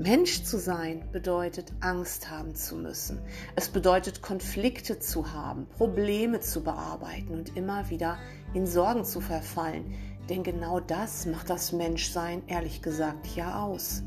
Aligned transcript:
Mensch 0.00 0.44
zu 0.44 0.60
sein 0.60 1.02
bedeutet 1.10 1.72
Angst 1.80 2.30
haben 2.30 2.54
zu 2.54 2.76
müssen. 2.76 3.18
Es 3.56 3.68
bedeutet 3.68 4.22
Konflikte 4.22 5.00
zu 5.00 5.32
haben, 5.32 5.66
Probleme 5.76 6.38
zu 6.38 6.62
bearbeiten 6.62 7.34
und 7.34 7.56
immer 7.56 7.90
wieder 7.90 8.16
in 8.54 8.64
Sorgen 8.64 9.04
zu 9.04 9.20
verfallen. 9.20 9.92
Denn 10.28 10.44
genau 10.44 10.78
das 10.78 11.26
macht 11.26 11.50
das 11.50 11.72
Menschsein 11.72 12.44
ehrlich 12.46 12.80
gesagt 12.80 13.26
ja 13.34 13.60
aus. 13.60 14.04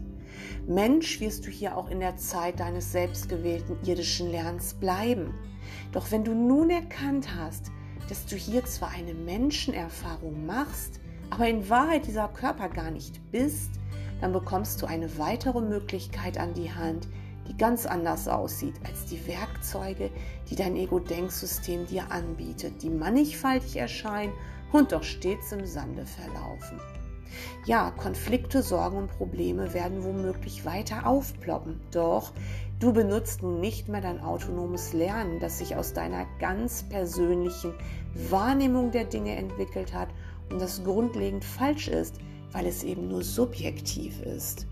Mensch 0.66 1.20
wirst 1.20 1.46
du 1.46 1.50
hier 1.50 1.76
auch 1.76 1.90
in 1.90 2.00
der 2.00 2.16
Zeit 2.16 2.62
deines 2.62 2.94
selbstgewählten 2.94 3.78
irdischen 3.86 4.32
Lernens 4.32 4.76
bleiben. 4.76 5.34
Doch 5.92 6.10
wenn 6.10 6.24
du 6.24 6.34
nun 6.34 6.70
erkannt 6.70 7.36
hast, 7.36 7.70
dass 8.08 8.26
du 8.26 8.38
hier 8.38 8.64
zwar 8.64 8.92
eine 8.92 9.14
Menschenerfahrung 9.14 10.46
machst, 10.46 11.02
aber 11.32 11.50
in 11.50 11.70
Wahrheit 11.70 12.08
dieser 12.08 12.30
Körper 12.30 12.70
gar 12.70 12.92
nicht 12.92 13.20
bist, 13.34 13.81
dann 14.22 14.32
bekommst 14.32 14.82
du 14.82 14.86
eine 14.86 15.18
weitere 15.18 15.60
Möglichkeit 15.60 16.38
an 16.38 16.54
die 16.54 16.72
Hand, 16.72 17.08
die 17.48 17.58
ganz 17.58 17.86
anders 17.86 18.28
aussieht 18.28 18.76
als 18.88 19.06
die 19.06 19.28
Werkzeuge, 19.28 20.12
die 20.50 20.56
dein 20.56 20.78
Ego-Denksystem 20.78 21.88
dir 21.88 22.12
anbietet, 22.12 22.82
die 22.84 22.90
mannigfaltig 22.90 23.78
erscheinen 23.78 24.34
und 24.72 24.92
doch 24.92 25.04
stets 25.04 25.52
im 25.52 25.66
Sande 25.66 26.06
verlaufen. 26.06 26.80
Ja, 27.66 27.92
Konflikte, 27.92 28.62
Sorgen 28.62 28.98
und 28.98 29.08
Probleme 29.18 29.74
werden 29.74 30.04
womöglich 30.04 30.66
weiter 30.66 31.08
aufploppen, 31.08 31.80
doch 31.92 32.32
du 32.80 32.94
benutzt 32.94 33.42
nun 33.42 33.60
nicht 33.60 33.88
mehr 33.88 34.02
dein 34.02 34.22
autonomes 34.22 34.94
Lernen, 34.94 35.40
das 35.40 35.60
sich 35.60 35.76
aus 35.76 35.94
deiner 35.94 36.26
ganz 36.40 36.84
persönlichen 36.84 37.74
Wahrnehmung 38.30 38.92
der 38.92 39.06
Dinge 39.06 39.36
entwickelt 39.36 39.94
hat 39.94 40.10
und 40.50 40.62
das 40.62 40.84
grundlegend 40.84 41.46
falsch 41.46 41.88
ist, 41.88 42.18
weil 42.52 42.66
es 42.66 42.84
eben 42.84 43.08
nur 43.08 43.24
subjektiv 43.24 44.22
ist. 44.22 44.68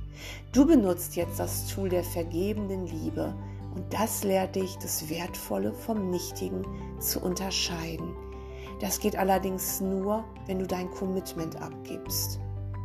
Du 0.51 0.65
benutzt 0.65 1.15
jetzt 1.15 1.39
das 1.39 1.67
Tool 1.67 1.89
der 1.89 2.03
vergebenden 2.03 2.85
Liebe 2.87 3.33
und 3.75 3.93
das 3.93 4.23
lehrt 4.23 4.55
dich, 4.55 4.75
das 4.77 5.09
Wertvolle 5.09 5.73
vom 5.73 6.09
Nichtigen 6.09 6.65
zu 6.99 7.21
unterscheiden. 7.21 8.15
Das 8.79 8.99
geht 8.99 9.15
allerdings 9.15 9.81
nur, 9.81 10.23
wenn 10.45 10.59
du 10.59 10.67
dein 10.67 10.89
Commitment 10.91 11.61
abgibst. 11.61 12.39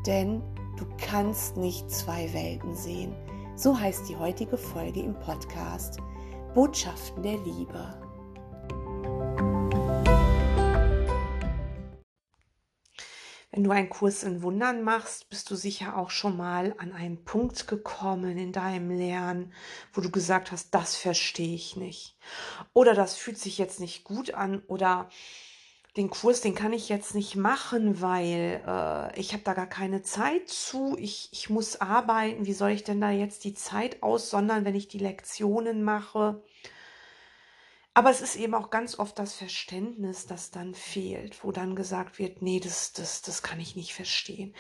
Denn 0.07 0.43
du 0.77 0.85
kannst 0.99 1.57
nicht 1.57 1.91
zwei 1.91 2.33
Welten 2.33 2.75
sehen. 2.75 3.13
So 3.57 3.79
heißt 3.79 4.09
die 4.09 4.17
heutige 4.17 4.57
Folge 4.57 5.01
im 5.01 5.15
Podcast 5.21 5.99
Botschaften 6.55 7.23
der 7.23 7.39
Liebe. 7.39 8.04
Wenn 13.55 13.63
du 13.63 13.71
einen 13.71 13.89
Kurs 13.89 14.25
in 14.25 14.43
Wundern 14.43 14.83
machst, 14.83 15.31
bist 15.31 15.49
du 15.49 15.55
sicher 15.55 15.97
auch 15.97 16.11
schon 16.11 16.37
mal 16.37 16.75
an 16.79 16.93
einen 16.93 17.25
Punkt 17.25 17.69
gekommen 17.69 18.37
in 18.37 18.51
deinem 18.51 18.91
Lernen, 18.91 19.53
wo 19.93 20.01
du 20.01 20.11
gesagt 20.11 20.51
hast, 20.51 20.75
das 20.75 20.97
verstehe 20.97 21.55
ich 21.55 21.77
nicht. 21.77 22.17
Oder 22.73 22.95
das 22.95 23.15
fühlt 23.15 23.39
sich 23.39 23.57
jetzt 23.57 23.79
nicht 23.79 24.03
gut 24.03 24.35
an 24.35 24.61
oder 24.67 25.09
den 25.97 26.11
Kurs, 26.11 26.41
den 26.41 26.57
kann 26.57 26.73
ich 26.73 26.89
jetzt 26.89 27.15
nicht 27.15 27.37
machen, 27.37 28.01
weil 28.01 28.61
äh, 28.67 29.21
ich 29.21 29.33
habe 29.33 29.45
da 29.45 29.55
gar 29.55 29.69
keine 29.69 30.03
Zeit 30.03 30.49
zu. 30.49 30.97
Ich, 30.99 31.29
ich 31.31 31.49
muss 31.49 31.81
arbeiten. 31.81 32.47
Wie 32.47 32.55
soll 32.55 32.71
ich 32.71 32.83
denn 32.83 33.01
da 33.01 33.13
jetzt 33.13 33.45
die 33.45 33.55
Zeit 33.55 34.03
aussondern, 34.03 34.65
wenn 34.65 34.75
ich 34.75 34.89
die 34.89 34.99
Lektionen 34.99 35.85
mache? 35.85 36.43
Aber 37.97 38.11
es 38.11 38.21
ist 38.21 38.35
eben 38.35 38.55
auch 38.55 38.71
ganz 38.71 38.99
oft 38.99 39.21
das 39.21 39.35
Verständnis, 39.35 40.27
das 40.27 40.51
dann 40.51 40.75
fehlt, 40.75 41.45
wo 41.45 41.53
dann 41.53 41.77
gesagt 41.77 42.19
wird, 42.19 42.43
nee, 42.43 42.59
das, 42.59 42.93
das, 42.93 43.23
das 43.23 43.43
kann 43.43 43.61
ich 43.61 43.77
nicht 43.77 43.95
verstehen. 43.95 44.53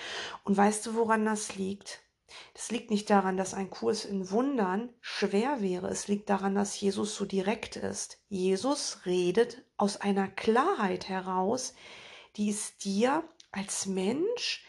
Und 0.44 0.56
weißt 0.56 0.86
du, 0.86 0.94
woran 0.94 1.24
das 1.24 1.56
liegt? 1.56 2.04
Das 2.52 2.70
liegt 2.70 2.90
nicht 2.90 3.10
daran, 3.10 3.36
dass 3.36 3.52
ein 3.52 3.70
Kurs 3.70 4.04
in 4.04 4.30
Wundern 4.30 4.92
schwer 5.00 5.60
wäre. 5.60 5.88
Es 5.88 6.06
liegt 6.06 6.30
daran, 6.30 6.54
dass 6.54 6.80
Jesus 6.80 7.16
so 7.16 7.24
direkt 7.24 7.74
ist. 7.74 8.22
Jesus 8.28 9.04
redet 9.04 9.64
aus 9.76 10.00
einer 10.00 10.28
Klarheit 10.28 11.08
heraus, 11.08 11.74
die 12.36 12.50
ist 12.50 12.84
dir 12.84 13.28
als 13.50 13.86
Mensch 13.86 14.64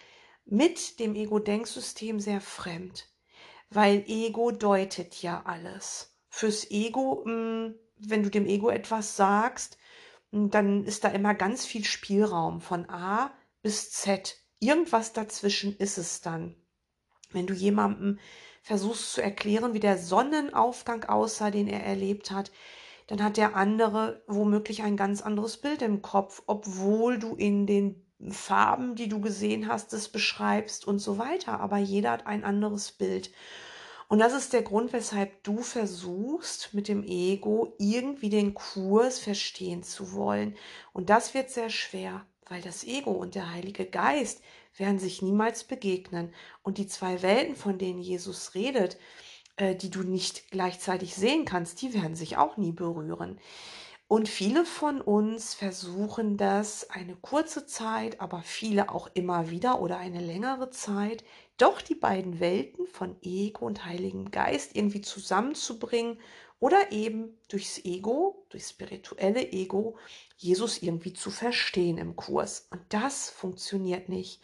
mit 0.45 0.99
dem 0.99 1.15
Ego-Denksystem 1.15 2.19
sehr 2.19 2.41
fremd. 2.41 3.09
Weil 3.69 4.03
Ego 4.07 4.51
deutet 4.51 5.21
ja 5.21 5.43
alles. 5.45 6.15
Fürs 6.29 6.69
Ego 6.69 7.23
mh, 7.25 7.31
hm, 7.31 7.79
wenn 7.97 8.23
du 8.23 8.29
dem 8.29 8.45
Ego 8.45 8.69
etwas 8.69 9.15
sagst, 9.15 9.77
dann 10.31 10.83
ist 10.83 11.03
da 11.03 11.09
immer 11.09 11.33
ganz 11.33 11.65
viel 11.65 11.85
Spielraum 11.85 12.61
von 12.61 12.89
A 12.89 13.31
bis 13.61 13.91
Z. 13.91 14.37
Irgendwas 14.59 15.13
dazwischen 15.13 15.75
ist 15.77 15.97
es 15.97 16.21
dann. 16.21 16.55
Wenn 17.31 17.47
du 17.47 17.53
jemandem 17.53 18.19
versuchst 18.61 19.13
zu 19.13 19.21
erklären, 19.21 19.73
wie 19.73 19.79
der 19.79 19.97
Sonnenaufgang 19.97 21.03
aussah, 21.05 21.51
den 21.51 21.67
er 21.67 21.83
erlebt 21.83 22.31
hat, 22.31 22.51
dann 23.07 23.23
hat 23.23 23.37
der 23.37 23.55
andere 23.55 24.23
womöglich 24.27 24.81
ein 24.81 24.97
ganz 24.97 25.21
anderes 25.21 25.57
Bild 25.57 25.81
im 25.81 26.01
Kopf, 26.01 26.41
obwohl 26.47 27.19
du 27.19 27.35
in 27.35 27.67
den 27.67 28.05
Farben, 28.29 28.95
die 28.95 29.07
du 29.07 29.21
gesehen 29.21 29.67
hast, 29.67 29.93
es 29.93 30.09
beschreibst 30.09 30.87
und 30.87 30.99
so 30.99 31.17
weiter. 31.17 31.59
Aber 31.59 31.77
jeder 31.77 32.11
hat 32.11 32.25
ein 32.25 32.43
anderes 32.43 32.91
Bild. 32.91 33.31
Und 34.07 34.19
das 34.19 34.33
ist 34.33 34.53
der 34.53 34.61
Grund, 34.61 34.93
weshalb 34.93 35.43
du 35.43 35.61
versuchst, 35.61 36.73
mit 36.73 36.87
dem 36.87 37.03
Ego 37.03 37.73
irgendwie 37.79 38.29
den 38.29 38.53
Kurs 38.53 39.19
verstehen 39.19 39.83
zu 39.83 40.13
wollen. 40.13 40.55
Und 40.93 41.09
das 41.09 41.33
wird 41.33 41.49
sehr 41.49 41.69
schwer, 41.69 42.25
weil 42.47 42.61
das 42.61 42.83
Ego 42.83 43.11
und 43.11 43.35
der 43.35 43.51
Heilige 43.51 43.85
Geist 43.85 44.41
werden 44.77 44.99
sich 44.99 45.21
niemals 45.21 45.63
begegnen. 45.63 46.33
Und 46.61 46.77
die 46.77 46.87
zwei 46.87 47.21
Welten, 47.21 47.55
von 47.55 47.77
denen 47.77 47.99
Jesus 47.99 48.53
redet, 48.53 48.97
äh, 49.57 49.75
die 49.75 49.89
du 49.89 50.03
nicht 50.03 50.51
gleichzeitig 50.51 51.15
sehen 51.15 51.45
kannst, 51.45 51.81
die 51.81 51.93
werden 51.93 52.15
sich 52.15 52.37
auch 52.37 52.57
nie 52.57 52.73
berühren. 52.73 53.39
Und 54.07 54.29
viele 54.29 54.65
von 54.65 55.01
uns 55.01 55.55
versuchen 55.55 56.37
das 56.37 56.89
eine 56.91 57.15
kurze 57.15 57.65
Zeit, 57.65 58.21
aber 58.21 58.43
viele 58.43 58.91
auch 58.91 59.09
immer 59.15 59.49
wieder 59.49 59.81
oder 59.81 59.97
eine 59.97 60.21
längere 60.21 60.69
Zeit, 60.69 61.23
doch 61.57 61.81
die 61.81 61.95
beiden 61.95 62.39
Welten 62.39 62.85
von 62.85 63.15
Ego 63.23 63.65
und 63.65 63.83
Heiligem 63.85 64.29
Geist 64.29 64.75
irgendwie 64.75 65.01
zusammenzubringen 65.01 66.19
oder 66.59 66.91
eben 66.91 67.35
durchs 67.47 67.83
Ego, 67.83 68.45
durch 68.49 68.65
spirituelle 68.65 69.51
Ego, 69.51 69.97
Jesus 70.37 70.83
irgendwie 70.83 71.13
zu 71.13 71.31
verstehen 71.31 71.97
im 71.97 72.15
Kurs. 72.15 72.67
Und 72.69 72.81
das 72.89 73.31
funktioniert 73.31 74.07
nicht. 74.07 74.39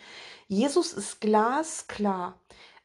Jesus 0.48 0.92
ist 0.94 1.22
glasklar. 1.22 2.40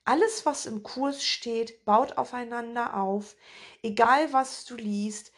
Alles, 0.04 0.44
was 0.44 0.66
im 0.66 0.82
Kurs 0.82 1.25
steht, 1.25 1.84
baut 1.86 2.19
aufeinander 2.19 2.97
auf. 2.97 3.34
Egal, 3.82 4.32
was 4.32 4.65
du 4.66 4.76
liest, 4.76 5.32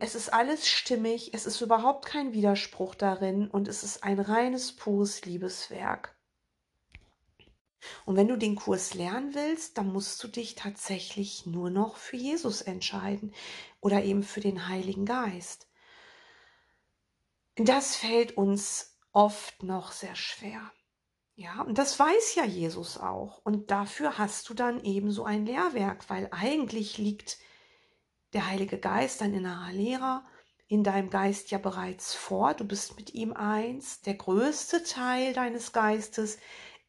es 0.00 0.14
ist 0.14 0.32
alles 0.32 0.68
stimmig, 0.68 1.32
es 1.32 1.46
ist 1.46 1.60
überhaupt 1.62 2.04
kein 2.04 2.34
Widerspruch 2.34 2.94
darin 2.94 3.48
und 3.48 3.68
es 3.68 3.82
ist 3.82 4.04
ein 4.04 4.20
reines, 4.20 4.76
pures 4.76 5.24
Liebeswerk. 5.24 6.14
Und 8.04 8.16
wenn 8.16 8.28
du 8.28 8.36
den 8.36 8.54
Kurs 8.54 8.94
lernen 8.94 9.34
willst, 9.34 9.78
dann 9.78 9.92
musst 9.92 10.22
du 10.22 10.28
dich 10.28 10.54
tatsächlich 10.54 11.46
nur 11.46 11.70
noch 11.70 11.96
für 11.96 12.16
Jesus 12.16 12.60
entscheiden 12.60 13.34
oder 13.80 14.04
eben 14.04 14.22
für 14.22 14.40
den 14.40 14.68
Heiligen 14.68 15.06
Geist. 15.06 15.68
Das 17.56 17.96
fällt 17.96 18.36
uns 18.36 18.98
oft 19.12 19.62
noch 19.62 19.92
sehr 19.92 20.14
schwer. 20.14 20.70
Ja, 21.34 21.62
und 21.62 21.78
das 21.78 21.98
weiß 21.98 22.34
ja 22.34 22.44
Jesus 22.44 22.98
auch. 22.98 23.38
Und 23.42 23.70
dafür 23.70 24.18
hast 24.18 24.48
du 24.48 24.54
dann 24.54 24.84
eben 24.84 25.10
so 25.10 25.24
ein 25.24 25.46
Lehrwerk, 25.46 26.08
weil 26.08 26.28
eigentlich 26.30 26.98
liegt 26.98 27.38
der 28.32 28.48
Heilige 28.48 28.78
Geist, 28.78 29.20
dein 29.20 29.34
innerer 29.34 29.72
Lehrer, 29.72 30.24
in 30.68 30.84
deinem 30.84 31.10
Geist 31.10 31.50
ja 31.50 31.58
bereits 31.58 32.14
vor. 32.14 32.54
Du 32.54 32.64
bist 32.64 32.96
mit 32.96 33.12
ihm 33.14 33.32
eins. 33.32 34.00
Der 34.00 34.14
größte 34.14 34.82
Teil 34.84 35.34
deines 35.34 35.72
Geistes 35.72 36.38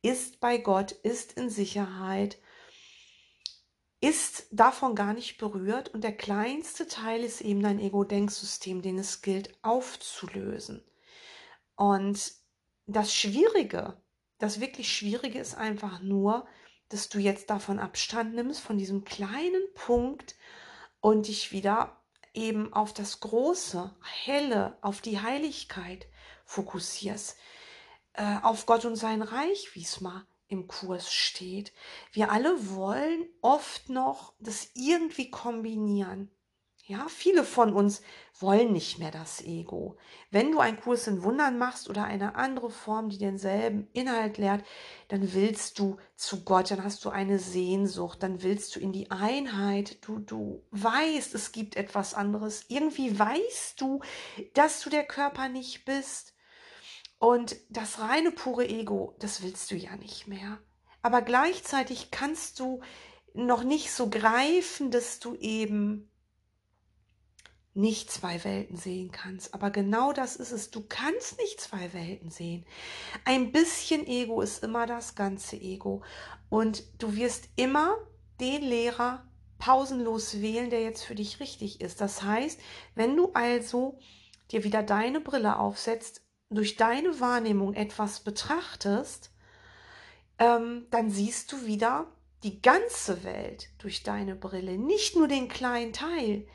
ist 0.01 0.39
bei 0.39 0.57
Gott, 0.57 0.91
ist 0.91 1.33
in 1.33 1.49
Sicherheit, 1.49 2.37
ist 3.99 4.47
davon 4.51 4.95
gar 4.95 5.13
nicht 5.13 5.37
berührt. 5.37 5.93
Und 5.93 6.03
der 6.03 6.15
kleinste 6.15 6.87
Teil 6.87 7.23
ist 7.23 7.41
eben 7.41 7.61
dein 7.61 7.79
Ego-Denksystem, 7.79 8.81
den 8.81 8.99
es 8.99 9.21
gilt 9.21 9.53
aufzulösen. 9.63 10.83
Und 11.75 12.33
das 12.85 13.13
Schwierige, 13.13 14.01
das 14.37 14.59
wirklich 14.59 14.95
Schwierige 14.95 15.39
ist 15.39 15.55
einfach 15.55 16.01
nur, 16.01 16.45
dass 16.89 17.09
du 17.09 17.17
jetzt 17.17 17.49
davon 17.49 17.79
Abstand 17.79 18.35
nimmst, 18.35 18.61
von 18.61 18.77
diesem 18.77 19.03
kleinen 19.03 19.63
Punkt, 19.73 20.35
und 21.03 21.27
dich 21.27 21.51
wieder 21.51 22.01
eben 22.33 22.71
auf 22.71 22.93
das 22.93 23.19
Große, 23.19 23.93
Helle, 24.23 24.77
auf 24.79 25.01
die 25.01 25.19
Heiligkeit 25.19 26.07
fokussierst, 26.45 27.35
äh, 28.13 28.37
auf 28.41 28.65
Gott 28.65 28.85
und 28.85 28.95
sein 28.95 29.21
Reich, 29.21 29.75
wie 29.75 29.81
es 29.81 29.99
mal 29.99 30.25
im 30.47 30.65
Kurs 30.67 31.11
steht. 31.11 31.73
Wir 32.13 32.31
alle 32.31 32.69
wollen 32.73 33.27
oft 33.41 33.89
noch 33.89 34.33
das 34.39 34.69
irgendwie 34.75 35.29
kombinieren. 35.29 36.31
Ja, 36.93 37.07
viele 37.09 37.43
von 37.43 37.73
uns 37.73 38.03
wollen 38.39 38.71
nicht 38.71 38.99
mehr 38.99 39.09
das 39.09 39.41
Ego. 39.41 39.97
Wenn 40.29 40.51
du 40.51 40.59
einen 40.59 40.79
Kurs 40.79 41.07
in 41.07 41.23
Wundern 41.23 41.57
machst 41.57 41.89
oder 41.89 42.03
eine 42.03 42.35
andere 42.35 42.69
Form, 42.69 43.09
die 43.09 43.17
denselben 43.17 43.87
Inhalt 43.93 44.37
lehrt, 44.37 44.63
dann 45.07 45.33
willst 45.33 45.79
du 45.79 45.97
zu 46.15 46.43
Gott, 46.43 46.69
dann 46.69 46.83
hast 46.83 47.03
du 47.03 47.09
eine 47.09 47.39
Sehnsucht, 47.39 48.21
dann 48.21 48.43
willst 48.43 48.75
du 48.75 48.79
in 48.79 48.91
die 48.91 49.09
Einheit. 49.09 50.05
Du, 50.05 50.19
du 50.19 50.61
weißt, 50.69 51.33
es 51.33 51.51
gibt 51.51 51.77
etwas 51.77 52.13
anderes. 52.13 52.65
Irgendwie 52.67 53.17
weißt 53.17 53.81
du, 53.81 54.01
dass 54.53 54.81
du 54.81 54.91
der 54.91 55.03
Körper 55.03 55.49
nicht 55.49 55.85
bist. 55.85 56.35
Und 57.17 57.55
das 57.69 58.01
reine 58.01 58.31
pure 58.31 58.69
Ego, 58.69 59.15
das 59.17 59.41
willst 59.41 59.71
du 59.71 59.75
ja 59.75 59.95
nicht 59.95 60.27
mehr. 60.27 60.59
Aber 61.01 61.23
gleichzeitig 61.23 62.11
kannst 62.11 62.59
du 62.59 62.81
noch 63.33 63.63
nicht 63.63 63.91
so 63.91 64.11
greifen, 64.11 64.91
dass 64.91 65.17
du 65.17 65.33
eben 65.33 66.11
nicht 67.73 68.11
zwei 68.11 68.43
Welten 68.43 68.77
sehen 68.77 69.11
kannst. 69.11 69.53
Aber 69.53 69.71
genau 69.71 70.13
das 70.13 70.35
ist 70.35 70.51
es. 70.51 70.69
Du 70.69 70.83
kannst 70.87 71.39
nicht 71.39 71.59
zwei 71.59 71.91
Welten 71.93 72.29
sehen. 72.29 72.65
Ein 73.25 73.51
bisschen 73.51 74.05
Ego 74.05 74.41
ist 74.41 74.63
immer 74.63 74.85
das 74.85 75.15
ganze 75.15 75.55
Ego. 75.55 76.03
Und 76.49 76.83
du 77.01 77.15
wirst 77.15 77.49
immer 77.55 77.97
den 78.39 78.61
Lehrer 78.61 79.25
pausenlos 79.57 80.41
wählen, 80.41 80.69
der 80.69 80.83
jetzt 80.83 81.03
für 81.03 81.15
dich 81.15 81.39
richtig 81.39 81.81
ist. 81.81 82.01
Das 82.01 82.21
heißt, 82.21 82.59
wenn 82.95 83.15
du 83.15 83.31
also 83.33 83.97
dir 84.51 84.63
wieder 84.63 84.83
deine 84.83 85.19
Brille 85.19 85.57
aufsetzt, 85.57 86.21
durch 86.49 86.75
deine 86.75 87.19
Wahrnehmung 87.19 87.73
etwas 87.73 88.19
betrachtest, 88.19 89.31
ähm, 90.37 90.85
dann 90.91 91.09
siehst 91.09 91.51
du 91.51 91.65
wieder 91.65 92.07
die 92.43 92.61
ganze 92.61 93.23
Welt 93.23 93.69
durch 93.79 94.03
deine 94.03 94.35
Brille, 94.35 94.77
nicht 94.77 95.15
nur 95.15 95.27
den 95.27 95.47
kleinen 95.47 95.93
Teil, 95.93 96.45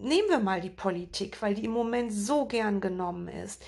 nehmen 0.00 0.28
wir 0.28 0.38
mal 0.38 0.60
die 0.60 0.70
Politik, 0.70 1.40
weil 1.42 1.54
die 1.54 1.64
im 1.64 1.72
Moment 1.72 2.12
so 2.12 2.46
gern 2.46 2.80
genommen 2.80 3.28
ist. 3.28 3.62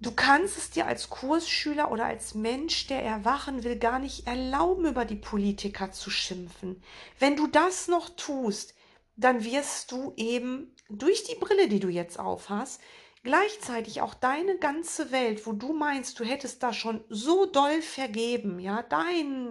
Du 0.00 0.12
kannst 0.12 0.56
es 0.56 0.70
dir 0.70 0.86
als 0.86 1.10
Kursschüler 1.10 1.90
oder 1.90 2.04
als 2.04 2.34
Mensch, 2.34 2.86
der 2.86 3.02
erwachen 3.02 3.64
will, 3.64 3.76
gar 3.78 3.98
nicht 3.98 4.28
erlauben, 4.28 4.86
über 4.86 5.04
die 5.04 5.16
Politiker 5.16 5.90
zu 5.90 6.10
schimpfen. 6.10 6.80
Wenn 7.18 7.34
du 7.34 7.48
das 7.48 7.88
noch 7.88 8.08
tust, 8.10 8.74
dann 9.16 9.42
wirst 9.42 9.90
du 9.90 10.12
eben 10.16 10.72
durch 10.88 11.24
die 11.24 11.34
Brille, 11.34 11.68
die 11.68 11.80
du 11.80 11.88
jetzt 11.88 12.20
aufhast, 12.20 12.80
gleichzeitig 13.24 14.00
auch 14.00 14.14
deine 14.14 14.56
ganze 14.58 15.10
Welt, 15.10 15.46
wo 15.46 15.52
du 15.52 15.72
meinst, 15.72 16.20
du 16.20 16.24
hättest 16.24 16.62
da 16.62 16.72
schon 16.72 17.02
so 17.08 17.46
doll 17.46 17.82
vergeben, 17.82 18.60
ja, 18.60 18.82
dein, 18.82 19.50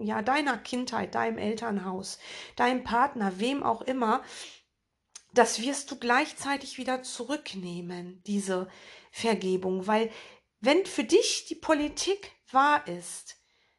ja, 0.00 0.22
deiner 0.22 0.58
Kindheit, 0.58 1.14
deinem 1.14 1.38
Elternhaus, 1.38 2.18
deinem 2.56 2.82
Partner, 2.82 3.38
wem 3.38 3.62
auch 3.62 3.82
immer, 3.82 4.22
das 5.34 5.60
wirst 5.60 5.90
du 5.90 5.96
gleichzeitig 5.96 6.78
wieder 6.78 7.02
zurücknehmen, 7.02 8.22
diese 8.26 8.68
Vergebung, 9.10 9.86
weil 9.86 10.10
wenn 10.60 10.86
für 10.86 11.04
dich 11.04 11.46
die 11.46 11.56
Politik 11.56 12.32
wahr 12.50 12.86
ist, 12.88 13.36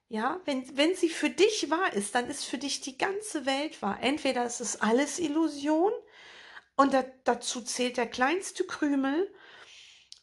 ja, 0.08 0.40
wenn, 0.46 0.78
wenn 0.78 0.96
sie 0.96 1.10
für 1.10 1.30
dich 1.30 1.70
wahr 1.72 1.94
ist, 1.94 2.14
dann 2.14 2.30
ist 2.30 2.46
für 2.46 2.60
dich 2.60 2.82
die 2.82 2.98
ganze 2.98 3.46
Welt 3.46 3.82
wahr. 3.82 3.98
Entweder 4.02 4.46
ist 4.46 4.62
es 4.62 4.80
alles 4.80 5.18
Illusion 5.18 5.92
und 6.76 6.94
da, 6.94 7.04
dazu 7.24 7.62
zählt 7.62 7.98
der 7.98 8.08
kleinste 8.08 8.66
Krümel 8.66 9.34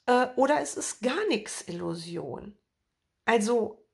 äh, 0.07 0.29
oder 0.37 0.61
es 0.61 0.77
ist 0.77 1.01
gar 1.01 1.27
nichts 1.29 1.63
Illusion. 1.63 2.57
Also 3.25 3.85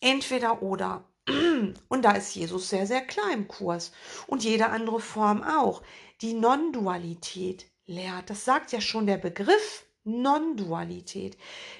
entweder 0.00 0.62
oder. 0.62 1.10
Und 1.88 2.02
da 2.02 2.12
ist 2.12 2.34
Jesus 2.34 2.68
sehr, 2.68 2.86
sehr 2.86 3.00
klar 3.00 3.32
im 3.32 3.48
Kurs 3.48 3.92
und 4.26 4.44
jede 4.44 4.68
andere 4.68 5.00
Form 5.00 5.42
auch 5.42 5.82
die 6.24 6.32
Non-Dualität 6.32 7.66
lehrt. 7.84 8.30
Das 8.30 8.46
sagt 8.46 8.72
ja 8.72 8.80
schon 8.80 9.06
der 9.06 9.18
Begriff 9.18 9.84
Non-Dualität. 10.04 11.36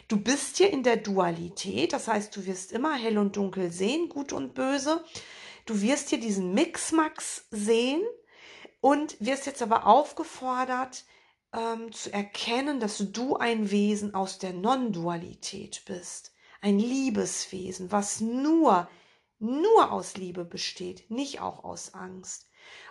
Du 0.07 0.19
bist 0.19 0.59
hier 0.59 0.71
in 0.71 0.83
der 0.83 0.99
Dualität, 0.99 1.95
das 1.95 2.09
heißt, 2.09 2.37
du 2.37 2.45
wirst 2.45 2.73
immer 2.73 2.95
hell 2.95 3.17
und 3.17 3.37
dunkel 3.37 3.73
sehen, 3.73 4.11
gut 4.11 4.33
und 4.33 4.55
böse. 4.55 5.03
Du 5.65 5.81
wirst 5.81 6.11
hier 6.11 6.21
diesen 6.21 6.53
Mixmax 6.53 7.47
sehen 7.51 8.03
und 8.83 9.17
wirst 9.19 9.47
jetzt 9.47 9.63
aber 9.63 9.87
aufgefordert, 9.87 11.05
ähm, 11.55 11.91
zu 11.91 12.13
erkennen, 12.13 12.81
dass 12.81 12.99
du 12.99 13.37
ein 13.37 13.71
Wesen 13.71 14.15
aus 14.15 14.39
der 14.39 14.53
Non-Dualität 14.53 15.85
bist. 15.87 16.35
Ein 16.61 16.79
Liebeswesen, 16.79 17.93
was 17.93 18.21
nur, 18.21 18.91
nur 19.39 19.91
aus 19.91 20.19
Liebe 20.19 20.45
besteht, 20.45 21.11
nicht 21.11 21.41
auch 21.41 21.65
aus 21.65 21.95
Angst. 21.95 22.44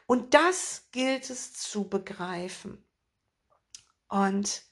Und 0.07 0.33
das 0.33 0.87
gilt 0.91 1.29
es 1.29 1.53
zu 1.53 1.87
begreifen. 1.87 2.83
Und 4.09 4.63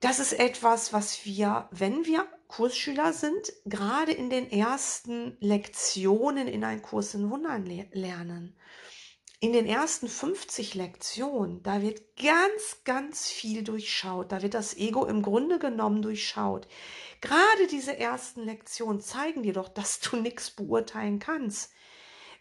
das 0.00 0.18
ist 0.18 0.34
etwas, 0.34 0.92
was 0.92 1.24
wir, 1.24 1.68
wenn 1.70 2.04
wir 2.04 2.26
Kursschüler 2.48 3.12
sind, 3.12 3.52
gerade 3.64 4.12
in 4.12 4.30
den 4.30 4.50
ersten 4.50 5.36
Lektionen 5.40 6.48
in 6.48 6.64
einem 6.64 6.82
Kurs 6.82 7.14
in 7.14 7.30
Wundern 7.30 7.66
lernen. 7.66 8.56
In 9.40 9.52
den 9.52 9.66
ersten 9.66 10.08
50 10.08 10.74
Lektionen, 10.74 11.62
da 11.62 11.82
wird 11.82 12.16
ganz, 12.16 12.84
ganz 12.84 13.28
viel 13.28 13.62
durchschaut. 13.62 14.32
Da 14.32 14.42
wird 14.42 14.54
das 14.54 14.76
Ego 14.76 15.04
im 15.04 15.22
Grunde 15.22 15.58
genommen 15.58 16.00
durchschaut. 16.00 16.66
Gerade 17.20 17.66
diese 17.70 17.98
ersten 17.98 18.44
Lektionen 18.44 19.00
zeigen 19.00 19.42
dir 19.42 19.52
doch, 19.52 19.68
dass 19.68 20.00
du 20.00 20.16
nichts 20.16 20.50
beurteilen 20.50 21.18
kannst 21.18 21.72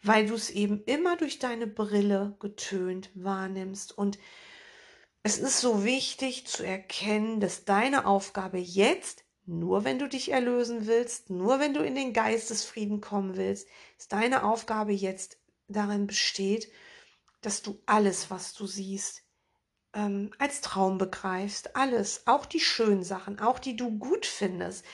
weil 0.05 0.27
du 0.27 0.35
es 0.35 0.49
eben 0.49 0.83
immer 0.85 1.17
durch 1.17 1.39
deine 1.39 1.67
Brille 1.67 2.35
getönt 2.39 3.09
wahrnimmst. 3.15 3.97
Und 3.97 4.19
es 5.23 5.37
ist 5.39 5.59
so 5.59 5.83
wichtig 5.83 6.45
zu 6.45 6.63
erkennen, 6.63 7.39
dass 7.39 7.65
deine 7.65 8.05
Aufgabe 8.05 8.59
jetzt, 8.59 9.23
nur 9.45 9.83
wenn 9.83 9.99
du 9.99 10.07
dich 10.07 10.31
erlösen 10.31 10.85
willst, 10.85 11.29
nur 11.29 11.59
wenn 11.59 11.73
du 11.73 11.83
in 11.83 11.95
den 11.95 12.13
Geistesfrieden 12.13 13.01
kommen 13.01 13.35
willst, 13.35 13.67
dass 13.97 14.07
deine 14.07 14.43
Aufgabe 14.43 14.93
jetzt 14.93 15.37
darin 15.67 16.07
besteht, 16.07 16.71
dass 17.41 17.61
du 17.61 17.81
alles, 17.85 18.29
was 18.29 18.53
du 18.53 18.67
siehst, 18.67 19.23
ähm, 19.93 20.31
als 20.37 20.61
Traum 20.61 20.97
begreifst. 20.99 21.75
Alles, 21.75 22.27
auch 22.27 22.45
die 22.45 22.59
schönen 22.59 23.03
Sachen, 23.03 23.39
auch 23.39 23.57
die 23.57 23.75
du 23.75 23.97
gut 23.97 24.25
findest. 24.25 24.85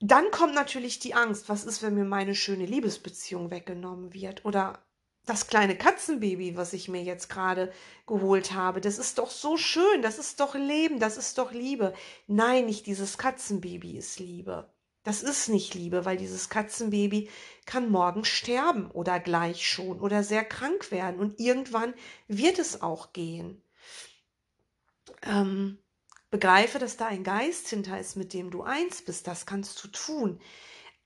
Dann 0.00 0.30
kommt 0.30 0.54
natürlich 0.54 1.00
die 1.00 1.14
Angst, 1.14 1.48
was 1.48 1.64
ist, 1.64 1.82
wenn 1.82 1.94
mir 1.94 2.04
meine 2.04 2.34
schöne 2.34 2.66
Liebesbeziehung 2.66 3.50
weggenommen 3.50 4.14
wird? 4.14 4.44
Oder 4.44 4.84
das 5.26 5.46
kleine 5.46 5.76
Katzenbaby, 5.76 6.56
was 6.56 6.72
ich 6.72 6.88
mir 6.88 7.02
jetzt 7.02 7.28
gerade 7.28 7.72
geholt 8.06 8.52
habe, 8.52 8.80
das 8.80 8.98
ist 8.98 9.18
doch 9.18 9.30
so 9.30 9.56
schön, 9.56 10.02
das 10.02 10.18
ist 10.18 10.40
doch 10.40 10.54
Leben, 10.54 11.00
das 11.00 11.16
ist 11.16 11.36
doch 11.38 11.52
Liebe. 11.52 11.94
Nein, 12.26 12.66
nicht 12.66 12.86
dieses 12.86 13.18
Katzenbaby 13.18 13.96
ist 13.98 14.20
Liebe. 14.20 14.72
Das 15.02 15.22
ist 15.22 15.48
nicht 15.48 15.74
Liebe, 15.74 16.04
weil 16.04 16.16
dieses 16.16 16.48
Katzenbaby 16.48 17.28
kann 17.66 17.90
morgen 17.90 18.24
sterben 18.24 18.90
oder 18.90 19.20
gleich 19.20 19.68
schon 19.68 20.00
oder 20.00 20.22
sehr 20.22 20.44
krank 20.44 20.90
werden 20.90 21.20
und 21.20 21.40
irgendwann 21.40 21.94
wird 22.26 22.58
es 22.58 22.82
auch 22.82 23.12
gehen. 23.12 23.62
Ähm, 25.22 25.78
Begreife, 26.30 26.78
dass 26.78 26.96
da 26.96 27.06
ein 27.06 27.24
Geist 27.24 27.68
hinter 27.68 27.98
ist, 27.98 28.16
mit 28.16 28.32
dem 28.32 28.50
du 28.50 28.62
eins 28.62 29.02
bist. 29.02 29.26
Das 29.26 29.46
kannst 29.46 29.82
du 29.82 29.88
tun. 29.88 30.40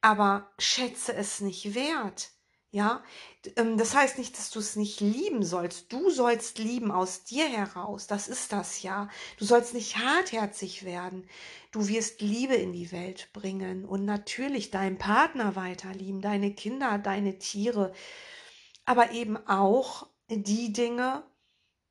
Aber 0.00 0.50
schätze 0.58 1.14
es 1.14 1.40
nicht 1.40 1.74
wert. 1.74 2.32
Ja, 2.74 3.04
ähm, 3.56 3.76
das 3.76 3.94
heißt 3.94 4.16
nicht, 4.16 4.36
dass 4.38 4.50
du 4.50 4.58
es 4.58 4.76
nicht 4.76 5.00
lieben 5.00 5.42
sollst. 5.44 5.92
Du 5.92 6.08
sollst 6.10 6.58
lieben 6.58 6.90
aus 6.90 7.22
dir 7.22 7.46
heraus. 7.46 8.06
Das 8.06 8.28
ist 8.28 8.50
das 8.50 8.82
ja. 8.82 9.10
Du 9.38 9.44
sollst 9.44 9.74
nicht 9.74 9.98
hartherzig 9.98 10.84
werden. 10.84 11.28
Du 11.70 11.86
wirst 11.88 12.22
Liebe 12.22 12.54
in 12.54 12.72
die 12.72 12.90
Welt 12.90 13.28
bringen 13.34 13.84
und 13.84 14.06
natürlich 14.06 14.70
deinen 14.70 14.96
Partner 14.96 15.54
weiterlieben, 15.54 16.22
deine 16.22 16.54
Kinder, 16.54 16.98
deine 16.98 17.38
Tiere, 17.38 17.92
aber 18.86 19.12
eben 19.12 19.36
auch 19.46 20.08
die 20.28 20.72
Dinge, 20.72 21.24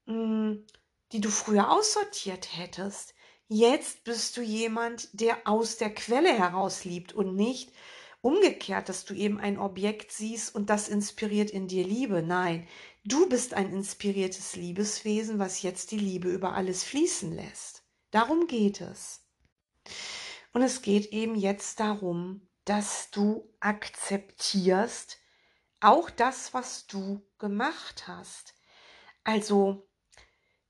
hm, 0.08 0.66
die 1.12 1.22
du 1.22 1.30
früher 1.30 1.72
aussortiert 1.72 2.58
hättest. 2.58 3.14
Jetzt 3.53 4.05
bist 4.05 4.38
du 4.38 4.41
jemand, 4.41 5.10
der 5.12 5.46
aus 5.46 5.75
der 5.75 5.93
Quelle 5.93 6.31
heraus 6.31 6.86
liebt 6.86 7.12
und 7.12 7.36
nicht 7.36 7.74
umgekehrt, 8.22 8.88
dass 8.88 9.03
du 9.03 9.13
eben 9.13 9.41
ein 9.41 9.60
Objekt 9.60 10.13
siehst 10.13 10.55
und 10.55 10.70
das 10.70 10.88
inspiriert 10.88 11.51
in 11.51 11.67
dir 11.67 11.86
Liebe. 11.86 12.24
Nein, 12.24 12.65
du 13.03 13.27
bist 13.27 13.53
ein 13.53 13.74
inspiriertes 13.74 14.55
Liebeswesen, 14.55 15.38
was 15.38 15.63
jetzt 15.63 15.91
die 15.91 15.98
Liebe 15.98 16.29
über 16.29 16.53
alles 16.53 16.86
fließen 16.86 17.36
lässt. 17.36 17.84
Darum 18.12 18.48
geht 18.48 18.79
es. 18.79 19.27
Und 20.53 20.62
es 20.62 20.81
geht 20.81 21.08
eben 21.08 21.36
jetzt 21.36 21.81
darum, 21.81 22.48
dass 22.63 23.12
du 23.12 23.53
akzeptierst 23.60 25.17
auch 25.81 26.10
das, 26.10 26.53
was 26.53 26.88
du 26.88 27.22
gemacht 27.38 28.08
hast. 28.08 28.53
Also 29.25 29.90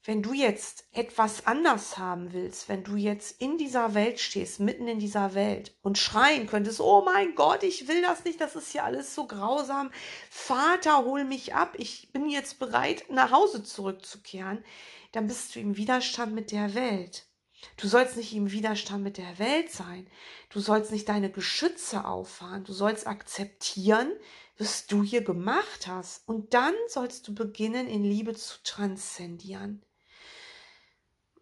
wenn 0.03 0.23
du 0.23 0.33
jetzt 0.33 0.85
etwas 0.93 1.45
anders 1.45 1.99
haben 1.99 2.33
willst, 2.33 2.69
wenn 2.69 2.83
du 2.83 2.95
jetzt 2.95 3.39
in 3.39 3.59
dieser 3.59 3.93
Welt 3.93 4.19
stehst, 4.19 4.59
mitten 4.59 4.87
in 4.87 4.97
dieser 4.97 5.35
Welt 5.35 5.75
und 5.83 5.99
schreien 5.99 6.47
könntest, 6.47 6.79
oh 6.79 7.03
mein 7.03 7.35
Gott, 7.35 7.61
ich 7.61 7.87
will 7.87 8.01
das 8.01 8.25
nicht, 8.25 8.41
das 8.41 8.55
ist 8.55 8.73
ja 8.73 8.83
alles 8.83 9.13
so 9.13 9.27
grausam. 9.27 9.91
Vater, 10.31 11.05
hol 11.05 11.23
mich 11.23 11.53
ab, 11.53 11.75
ich 11.77 12.11
bin 12.11 12.29
jetzt 12.29 12.57
bereit, 12.57 13.05
nach 13.09 13.31
Hause 13.31 13.63
zurückzukehren, 13.63 14.63
dann 15.11 15.27
bist 15.27 15.55
du 15.55 15.59
im 15.59 15.77
Widerstand 15.77 16.33
mit 16.33 16.51
der 16.51 16.73
Welt. 16.73 17.27
Du 17.77 17.87
sollst 17.87 18.17
nicht 18.17 18.33
im 18.33 18.51
Widerstand 18.51 19.03
mit 19.03 19.17
der 19.17 19.37
Welt 19.37 19.71
sein. 19.71 20.07
Du 20.49 20.59
sollst 20.59 20.91
nicht 20.91 21.07
deine 21.09 21.31
Geschütze 21.31 22.05
auffahren. 22.05 22.63
Du 22.63 22.73
sollst 22.73 23.05
akzeptieren, 23.05 24.11
was 24.57 24.87
du 24.87 25.03
hier 25.03 25.23
gemacht 25.23 25.85
hast. 25.85 26.27
Und 26.27 26.55
dann 26.55 26.73
sollst 26.87 27.27
du 27.27 27.35
beginnen, 27.35 27.87
in 27.87 28.03
Liebe 28.03 28.33
zu 28.33 28.57
transzendieren. 28.63 29.83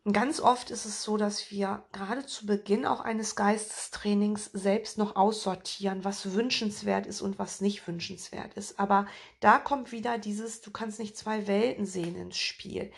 Ganz 0.09 0.39
oft 0.39 0.71
ist 0.71 0.85
es 0.85 1.03
so, 1.03 1.17
dass 1.17 1.51
wir 1.51 1.83
gerade 1.91 2.25
zu 2.25 2.45
Beginn 2.45 2.85
auch 2.85 3.01
eines 3.01 3.35
Geistestrainings 3.35 4.45
selbst 4.45 4.97
noch 4.97 5.17
aussortieren, 5.17 6.05
was 6.05 6.33
wünschenswert 6.33 7.05
ist 7.05 7.21
und 7.21 7.37
was 7.37 7.59
nicht 7.59 7.85
wünschenswert 7.85 8.53
ist. 8.53 8.79
Aber 8.79 9.07
da 9.41 9.59
kommt 9.59 9.91
wieder 9.91 10.17
dieses, 10.17 10.61
du 10.61 10.71
kannst 10.71 10.99
nicht 10.99 11.17
zwei 11.17 11.47
Welten 11.47 11.85
sehen 11.85 12.15
ins 12.15 12.37
Spiel. 12.37 12.91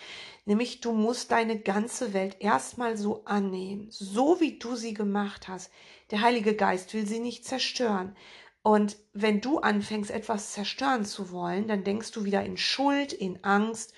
Nämlich 0.45 0.79
du 0.81 0.91
musst 0.93 1.31
deine 1.31 1.59
ganze 1.59 2.13
Welt 2.13 2.37
erstmal 2.39 2.95
so 2.95 3.25
annehmen, 3.25 3.87
so 3.89 4.39
wie 4.39 4.59
du 4.59 4.75
sie 4.75 4.93
gemacht 4.93 5.47
hast. 5.47 5.71
Der 6.11 6.21
Heilige 6.21 6.55
Geist 6.55 6.93
will 6.93 7.07
sie 7.07 7.19
nicht 7.19 7.45
zerstören. 7.45 8.15
Und 8.61 8.95
wenn 9.13 9.41
du 9.41 9.57
anfängst, 9.57 10.11
etwas 10.11 10.51
zerstören 10.51 11.03
zu 11.03 11.31
wollen, 11.31 11.67
dann 11.67 11.83
denkst 11.83 12.11
du 12.11 12.25
wieder 12.25 12.43
in 12.45 12.57
Schuld, 12.57 13.11
in 13.11 13.43
Angst 13.43 13.95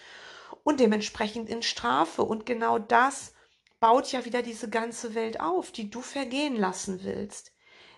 und 0.63 0.79
dementsprechend 0.79 1.49
in 1.49 1.61
Strafe. 1.61 2.23
Und 2.23 2.45
genau 2.45 2.79
das 2.79 3.33
baut 3.79 4.11
ja 4.11 4.25
wieder 4.25 4.41
diese 4.41 4.69
ganze 4.69 5.13
Welt 5.13 5.39
auf, 5.39 5.71
die 5.71 5.89
du 5.89 6.01
vergehen 6.01 6.55
lassen 6.55 7.03
willst. 7.03 7.51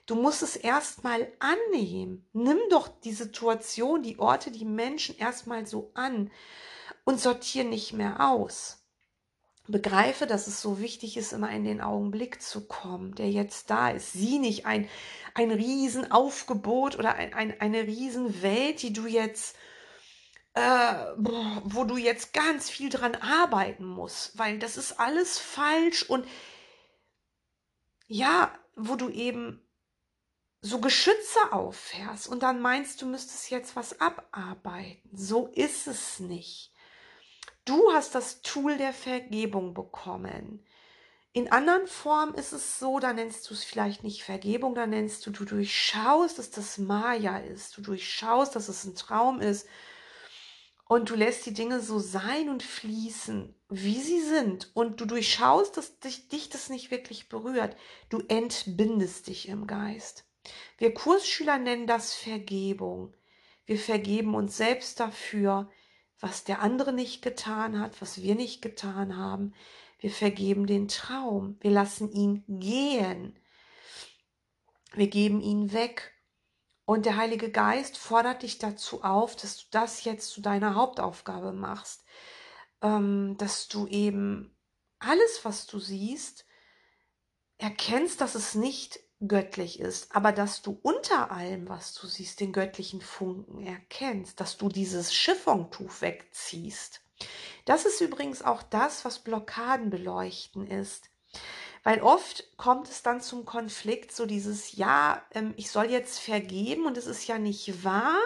Du 0.06 0.16
musst 0.16 0.44
es 0.44 0.56
erstmal 0.56 1.32
annehmen. 1.40 2.28
Nimm 2.34 2.60
doch 2.70 2.88
die 2.88 3.14
Situation, 3.14 4.04
die 4.04 4.20
Orte, 4.20 4.52
die 4.52 4.66
Menschen 4.66 5.18
erstmal 5.18 5.66
so 5.66 5.92
an 5.96 6.32
und 7.06 7.20
sortier 7.20 7.64
nicht 7.64 7.94
mehr 7.94 8.32
aus. 8.32 8.84
Begreife, 9.68 10.28
dass 10.28 10.46
es 10.46 10.62
so 10.62 10.80
wichtig 10.80 11.18
ist, 11.18 11.34
immer 11.34 11.50
in 11.50 11.64
den 11.64 11.82
Augenblick 11.82 12.40
zu 12.40 12.68
kommen, 12.68 13.16
der 13.16 13.32
jetzt 13.32 13.72
da 13.72 13.90
ist. 13.90 14.14
Sieh 14.14 14.38
nicht 14.38 14.68
ein, 14.68 14.88
ein 15.34 15.50
Riesenaufgebot 15.50 17.00
oder 17.00 17.16
ein, 17.16 17.34
ein, 17.34 17.60
eine 17.60 17.88
Riesenwelt, 17.88 18.84
die 18.84 18.94
du 18.94 19.08
jetzt 19.08 19.56
äh, 20.56 20.96
wo 21.66 21.84
du 21.84 21.98
jetzt 21.98 22.34
ganz 22.34 22.70
viel 22.70 22.90
dran 22.90 23.16
arbeiten 23.16 23.86
musst, 23.86 24.38
weil 24.38 24.58
das 24.58 24.78
ist 24.78 25.00
alles 25.00 25.38
falsch 25.38 26.04
und 26.04 26.26
ja, 28.08 28.58
wo 28.76 28.96
du 28.96 29.10
eben 29.10 29.62
so 30.62 30.80
Geschütze 30.80 31.52
auffährst 31.52 32.28
und 32.28 32.42
dann 32.42 32.62
meinst, 32.62 33.02
du 33.02 33.06
müsstest 33.06 33.52
jetzt 33.52 33.76
was 33.76 34.00
abarbeiten. 34.00 35.10
So 35.14 35.48
ist 35.48 35.88
es 35.88 36.20
nicht. 36.20 36.72
Du 37.66 37.92
hast 37.92 38.16
das 38.16 38.42
Tool 38.42 38.78
der 38.78 38.94
Vergebung 38.94 39.74
bekommen. 39.74 40.66
In 41.34 41.52
anderen 41.52 41.86
Formen 41.88 42.34
ist 42.36 42.54
es 42.54 42.80
so, 42.80 43.00
da 43.00 43.12
nennst 43.12 43.50
du 43.50 43.54
es 43.54 43.66
vielleicht 43.66 44.04
nicht 44.04 44.24
Vergebung, 44.24 44.74
da 44.74 44.88
nennst 44.88 45.26
du, 45.26 45.32
du 45.32 45.44
durchschaust, 45.44 46.40
dass 46.40 46.50
das 46.50 46.78
Maya 46.78 47.40
ist. 47.40 47.76
Du 47.78 47.82
durchschaust, 47.82 48.56
dass 48.56 48.70
es 48.70 48.86
ein 48.86 48.96
Traum 48.96 49.42
ist 49.42 49.68
und 50.88 51.10
du 51.10 51.16
lässt 51.16 51.46
die 51.46 51.54
Dinge 51.54 51.82
so 51.82 52.00
sein 52.00 52.50
und 52.50 52.62
fließen, 52.62 53.56
wie 53.70 54.00
sie 54.00 54.22
sind 54.22 54.72
und 54.76 55.02
du 55.02 55.06
durchschaust, 55.06 55.78
dass 55.78 56.00
dich, 56.00 56.28
dich 56.28 56.50
das 56.50 56.70
nicht 56.70 56.92
wirklich 56.92 57.28
berührt. 57.28 57.76
Du 58.10 58.22
entbindest 58.28 59.28
dich 59.28 59.48
im 59.50 59.66
Geist. 59.66 60.26
Wir 60.78 60.94
Kursschüler 60.94 61.58
nennen 61.58 61.88
das 61.88 62.14
Vergebung. 62.14 63.16
Wir 63.66 63.80
vergeben 63.80 64.36
uns 64.36 64.58
selbst 64.58 65.00
dafür, 65.00 65.72
was 66.20 66.44
der 66.44 66.62
andere 66.62 66.94
nicht 66.94 67.24
getan 67.24 67.80
hat, 67.80 68.00
was 68.00 68.22
wir 68.22 68.36
nicht 68.36 68.62
getan 68.62 69.18
haben. 69.18 69.54
Wir 70.00 70.12
vergeben 70.12 70.68
den 70.68 70.88
Traum. 70.88 71.58
Wir 71.62 71.72
lassen 71.72 72.12
ihn 72.12 72.44
gehen. 72.48 73.40
Wir 74.94 75.08
geben 75.08 75.42
ihn 75.42 75.74
weg 75.74 76.15
und 76.86 77.06
der 77.06 77.18
Heilige 77.18 77.52
Geist 77.52 77.98
fordert 77.98 78.44
dich 78.44 78.60
dazu 78.60 79.04
auf, 79.04 79.36
dass 79.36 79.58
du 79.58 79.64
das 79.72 80.04
jetzt 80.04 80.30
zu 80.30 80.42
deiner 80.42 80.76
Hauptaufgabe 80.76 81.52
machst, 81.52 82.04
ähm, 82.82 83.36
dass 83.38 83.68
du 83.68 83.88
eben 83.88 84.56
alles, 85.00 85.44
was 85.44 85.66
du 85.66 85.80
siehst, 85.80 86.46
erkennst, 87.58 88.22
dass 88.22 88.36
es 88.36 88.56
nicht 88.56 89.00
göttlich 89.28 89.80
ist, 89.80 90.16
aber 90.16 90.32
dass 90.32 90.62
du 90.62 90.78
unter 90.82 91.32
allem, 91.32 91.70
was 91.70 91.94
du 91.94 92.06
siehst, 92.08 92.40
den 92.40 92.52
göttlichen 92.52 93.02
Funken 93.02 93.66
erkennst, 93.66 94.40
dass 94.40 94.58
du 94.58 94.70
dieses 94.70 95.12
Chiffontuch 95.12 96.02
wegziehst. 96.02 97.02
Das 97.64 97.86
ist 97.86 98.02
übrigens 98.02 98.42
auch 98.42 98.62
das, 98.62 99.06
was 99.06 99.20
Blockaden 99.20 99.90
beleuchten 99.90 100.68
ist. 100.68 101.10
Weil 101.86 102.02
oft 102.02 102.58
kommt 102.58 102.90
es 102.90 103.04
dann 103.04 103.22
zum 103.22 103.46
Konflikt, 103.46 104.12
so 104.12 104.26
dieses, 104.26 104.76
ja, 104.76 105.24
ähm, 105.36 105.54
ich 105.56 105.70
soll 105.70 105.86
jetzt 105.92 106.18
vergeben 106.20 106.88
und 106.88 106.98
es 106.98 107.06
ist 107.06 107.28
ja 107.28 107.38
nicht 107.38 107.84
wahr. 107.84 108.18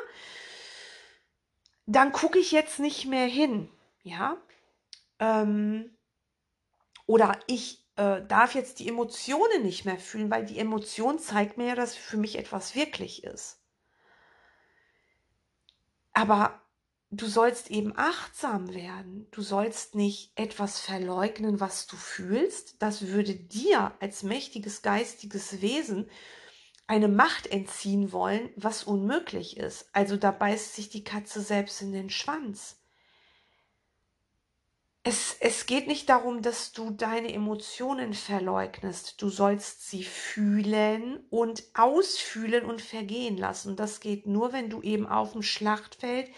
Dann 1.86 2.14
gucke 2.14 2.40
ich 2.40 2.54
jetzt 2.54 2.80
nicht 2.80 3.06
mehr 3.06 3.26
hin, 3.26 3.70
ja. 4.02 4.38
Ähm, 5.20 5.94
oder 7.06 7.38
ich 7.48 7.86
äh, 7.98 8.22
darf 8.26 8.56
jetzt 8.56 8.80
die 8.80 8.88
Emotionen 8.88 9.64
nicht 9.64 9.84
mehr 9.84 10.00
fühlen, 10.00 10.32
weil 10.32 10.46
die 10.46 10.58
Emotion 10.58 11.20
zeigt 11.20 11.58
mir 11.58 11.68
ja, 11.68 11.76
dass 11.76 11.96
für 11.96 12.16
mich 12.16 12.38
etwas 12.38 12.76
wirklich 12.76 13.26
ist. 13.26 13.60
Aber 16.14 16.62
du 17.12 17.28
sollst 17.28 17.72
eben 17.72 17.94
achtsam 17.96 18.74
werden. 18.74 19.28
Du 19.32 19.42
sollst 19.42 19.96
nicht 19.96 20.32
etwas 20.36 20.80
verleugnen, 20.80 21.60
was 21.60 21.88
du 21.88 21.96
fühlst. 21.96 22.82
Das 22.82 23.08
würde 23.08 23.36
dir 23.36 23.94
als 24.00 24.24
mächtiges 24.24 24.82
geistiges 24.82 25.62
Wesen 25.62 26.10
eine 26.88 27.08
Macht 27.08 27.48
entziehen 27.48 28.12
wollen, 28.12 28.50
was 28.56 28.84
unmöglich 28.84 29.58
ist. 29.58 29.90
Also 29.94 30.18
da 30.18 30.32
beißt 30.32 30.76
sich 30.76 30.90
die 30.90 31.04
Katze 31.04 31.42
selbst 31.42 31.82
in 31.82 31.92
den 31.92 32.10
Schwanz. 32.10 32.78
Es, 35.04 35.38
es 35.40 35.66
geht 35.66 35.88
nicht 35.88 36.10
darum, 36.10 36.42
dass 36.42 36.72
du 36.72 36.92
deine 36.92 37.34
Emotionen 37.34 38.14
verleugnest. 38.14 39.22
Du 39.22 39.30
sollst 39.30 39.90
sie 39.90 40.04
fühlen 40.04 41.26
und 41.30 41.64
ausfühlen 41.74 42.66
und 42.66 42.82
vergehen 42.82 43.38
lassen. 43.38 43.76
Das 43.76 44.02
geht 44.02 44.28
nur, 44.28 44.52
wenn 44.52 44.70
du 44.70 44.82
eben 44.82 45.08
auf 45.08 45.32
dem 45.32 45.42
Schlachtfeld 45.42 46.30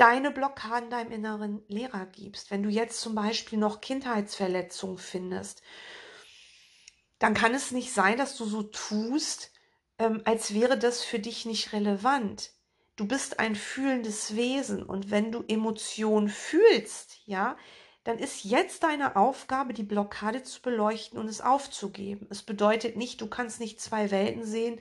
deine 0.00 0.30
Blockaden 0.30 0.88
deinem 0.88 1.12
inneren 1.12 1.62
Lehrer 1.68 2.06
gibst. 2.06 2.50
Wenn 2.50 2.62
du 2.62 2.70
jetzt 2.70 3.00
zum 3.00 3.14
Beispiel 3.14 3.58
noch 3.58 3.80
Kindheitsverletzungen 3.82 4.98
findest, 4.98 5.62
dann 7.18 7.34
kann 7.34 7.54
es 7.54 7.70
nicht 7.70 7.92
sein, 7.92 8.16
dass 8.16 8.36
du 8.36 8.46
so 8.46 8.62
tust, 8.62 9.52
ähm, 9.98 10.22
als 10.24 10.54
wäre 10.54 10.78
das 10.78 11.04
für 11.04 11.18
dich 11.18 11.44
nicht 11.44 11.74
relevant. 11.74 12.52
Du 12.96 13.06
bist 13.06 13.38
ein 13.38 13.54
fühlendes 13.54 14.36
Wesen 14.36 14.82
und 14.82 15.10
wenn 15.10 15.32
du 15.32 15.44
Emotionen 15.46 16.28
fühlst, 16.28 17.18
ja, 17.26 17.58
dann 18.04 18.18
ist 18.18 18.44
jetzt 18.44 18.82
deine 18.82 19.16
Aufgabe, 19.16 19.74
die 19.74 19.82
Blockade 19.82 20.42
zu 20.42 20.62
beleuchten 20.62 21.18
und 21.18 21.28
es 21.28 21.42
aufzugeben. 21.42 22.26
Es 22.30 22.42
bedeutet 22.42 22.96
nicht, 22.96 23.20
du 23.20 23.26
kannst 23.26 23.60
nicht 23.60 23.80
zwei 23.80 24.10
Welten 24.10 24.44
sehen, 24.44 24.80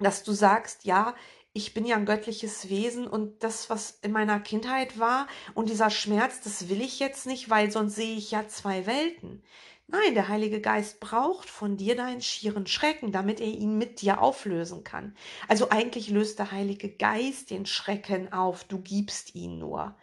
dass 0.00 0.24
du 0.24 0.32
sagst, 0.32 0.84
ja, 0.84 1.14
ich 1.54 1.74
bin 1.74 1.84
ja 1.84 1.96
ein 1.96 2.06
göttliches 2.06 2.68
Wesen 2.70 3.06
und 3.06 3.42
das, 3.42 3.68
was 3.68 3.98
in 4.02 4.12
meiner 4.12 4.40
Kindheit 4.40 4.98
war 4.98 5.26
und 5.54 5.68
dieser 5.68 5.90
Schmerz, 5.90 6.40
das 6.40 6.68
will 6.68 6.80
ich 6.80 6.98
jetzt 6.98 7.26
nicht, 7.26 7.50
weil 7.50 7.70
sonst 7.70 7.96
sehe 7.96 8.16
ich 8.16 8.30
ja 8.30 8.48
zwei 8.48 8.86
Welten. 8.86 9.42
Nein, 9.86 10.14
der 10.14 10.28
Heilige 10.28 10.62
Geist 10.62 11.00
braucht 11.00 11.50
von 11.50 11.76
dir 11.76 11.94
deinen 11.94 12.22
schieren 12.22 12.66
Schrecken, 12.66 13.12
damit 13.12 13.40
er 13.40 13.48
ihn 13.48 13.76
mit 13.76 14.00
dir 14.00 14.22
auflösen 14.22 14.84
kann. 14.84 15.14
Also 15.48 15.68
eigentlich 15.68 16.08
löst 16.08 16.38
der 16.38 16.50
Heilige 16.50 16.88
Geist 16.88 17.50
den 17.50 17.66
Schrecken 17.66 18.32
auf, 18.32 18.64
du 18.64 18.78
gibst 18.78 19.34
ihn 19.34 19.58
nur. 19.58 19.94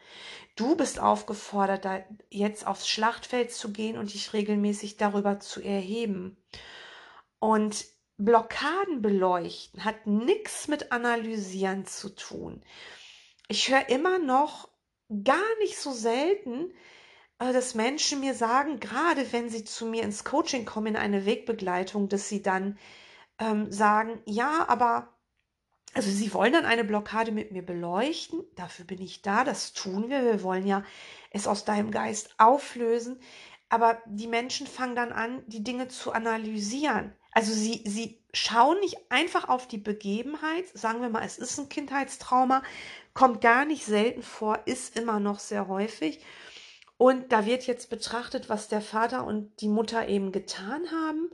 Du 0.55 0.75
bist 0.75 0.99
aufgefordert, 0.99 1.85
da 1.85 2.03
jetzt 2.29 2.67
aufs 2.67 2.87
Schlachtfeld 2.87 3.51
zu 3.51 3.71
gehen 3.71 3.97
und 3.97 4.13
dich 4.13 4.33
regelmäßig 4.33 4.97
darüber 4.97 5.39
zu 5.39 5.61
erheben. 5.61 6.37
Und 7.39 7.85
Blockaden 8.19 9.01
beleuchten 9.01 9.85
hat 9.85 10.05
nichts 10.05 10.67
mit 10.67 10.91
analysieren 10.91 11.85
zu 11.85 12.09
tun. 12.09 12.61
Ich 13.47 13.71
höre 13.71 13.87
immer 13.89 14.19
noch 14.19 14.69
gar 15.23 15.57
nicht 15.59 15.77
so 15.77 15.91
selten, 15.91 16.71
äh, 17.39 17.53
dass 17.53 17.75
Menschen 17.75 18.19
mir 18.19 18.33
sagen, 18.33 18.79
gerade 18.81 19.31
wenn 19.31 19.49
sie 19.49 19.63
zu 19.63 19.85
mir 19.85 20.03
ins 20.03 20.25
Coaching 20.25 20.65
kommen, 20.65 20.87
in 20.87 20.97
eine 20.97 21.25
Wegbegleitung, 21.25 22.09
dass 22.09 22.27
sie 22.27 22.43
dann 22.43 22.77
ähm, 23.39 23.71
sagen, 23.71 24.21
ja, 24.25 24.67
aber 24.67 25.17
also 25.93 26.11
sie 26.11 26.33
wollen 26.33 26.53
dann 26.53 26.65
eine 26.65 26.83
Blockade 26.83 27.31
mit 27.31 27.51
mir 27.51 27.65
beleuchten. 27.65 28.43
Dafür 28.55 28.85
bin 28.85 29.01
ich 29.01 29.21
da. 29.21 29.43
Das 29.43 29.73
tun 29.73 30.09
wir. 30.09 30.23
Wir 30.23 30.43
wollen 30.43 30.67
ja 30.67 30.83
es 31.31 31.47
aus 31.47 31.65
deinem 31.65 31.89
Geist 31.89 32.35
auflösen. 32.37 33.19
Aber 33.69 33.99
die 34.05 34.27
Menschen 34.27 34.67
fangen 34.67 34.95
dann 34.95 35.11
an, 35.11 35.41
die 35.47 35.63
Dinge 35.63 35.87
zu 35.87 36.11
analysieren. 36.11 37.15
Also 37.31 37.53
sie, 37.53 37.83
sie 37.85 38.19
schauen 38.33 38.79
nicht 38.79 38.97
einfach 39.09 39.49
auf 39.49 39.67
die 39.67 39.77
Begebenheit, 39.77 40.65
sagen 40.73 41.01
wir 41.01 41.09
mal, 41.09 41.23
es 41.23 41.37
ist 41.37 41.57
ein 41.59 41.69
Kindheitstrauma, 41.69 42.63
kommt 43.13 43.41
gar 43.41 43.65
nicht 43.65 43.85
selten 43.85 44.23
vor, 44.23 44.59
ist 44.65 44.97
immer 44.97 45.19
noch 45.19 45.39
sehr 45.39 45.67
häufig. 45.67 46.23
Und 46.97 47.31
da 47.31 47.45
wird 47.45 47.65
jetzt 47.65 47.89
betrachtet, 47.89 48.49
was 48.49 48.67
der 48.67 48.81
Vater 48.81 49.25
und 49.25 49.61
die 49.61 49.69
Mutter 49.69 50.07
eben 50.09 50.31
getan 50.31 50.91
haben. 50.91 51.29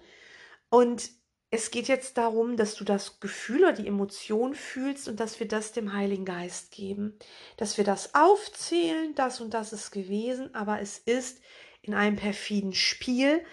Und 0.69 1.09
es 1.49 1.71
geht 1.71 1.87
jetzt 1.87 2.17
darum, 2.17 2.57
dass 2.57 2.75
du 2.75 2.83
das 2.83 3.19
Gefühl 3.19 3.63
oder 3.63 3.73
die 3.73 3.87
Emotion 3.87 4.55
fühlst 4.55 5.07
und 5.07 5.19
dass 5.19 5.39
wir 5.39 5.47
das 5.47 5.71
dem 5.71 5.93
Heiligen 5.93 6.25
Geist 6.25 6.71
geben. 6.71 7.17
Dass 7.57 7.77
wir 7.77 7.83
das 7.83 8.13
aufzählen, 8.13 9.15
das 9.15 9.41
und 9.41 9.53
das 9.53 9.73
ist 9.73 9.91
gewesen, 9.91 10.53
aber 10.53 10.81
es 10.81 10.97
ist 10.99 11.41
in 11.81 11.93
einem 11.93 12.17
perfiden 12.17 12.73
Spiel 12.73 13.43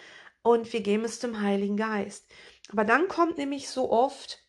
und 0.43 0.73
wir 0.73 0.81
geben 0.81 1.05
es 1.05 1.19
dem 1.19 1.41
Heiligen 1.41 1.77
Geist. 1.77 2.31
Aber 2.71 2.85
dann 2.85 3.09
kommt 3.09 3.39
nämlich 3.39 3.69
so 3.69 3.91
oft, 3.91 4.41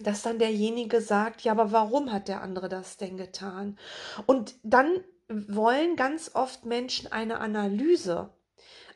dass 0.00 0.22
dann 0.22 0.38
derjenige 0.38 1.00
sagt, 1.00 1.42
ja, 1.42 1.52
aber 1.52 1.72
warum 1.72 2.12
hat 2.12 2.28
der 2.28 2.42
andere 2.42 2.68
das 2.68 2.96
denn 2.96 3.16
getan? 3.16 3.78
Und 4.26 4.54
dann 4.62 5.04
wollen 5.28 5.96
ganz 5.96 6.32
oft 6.34 6.64
Menschen 6.64 7.10
eine 7.10 7.40
Analyse 7.40 8.30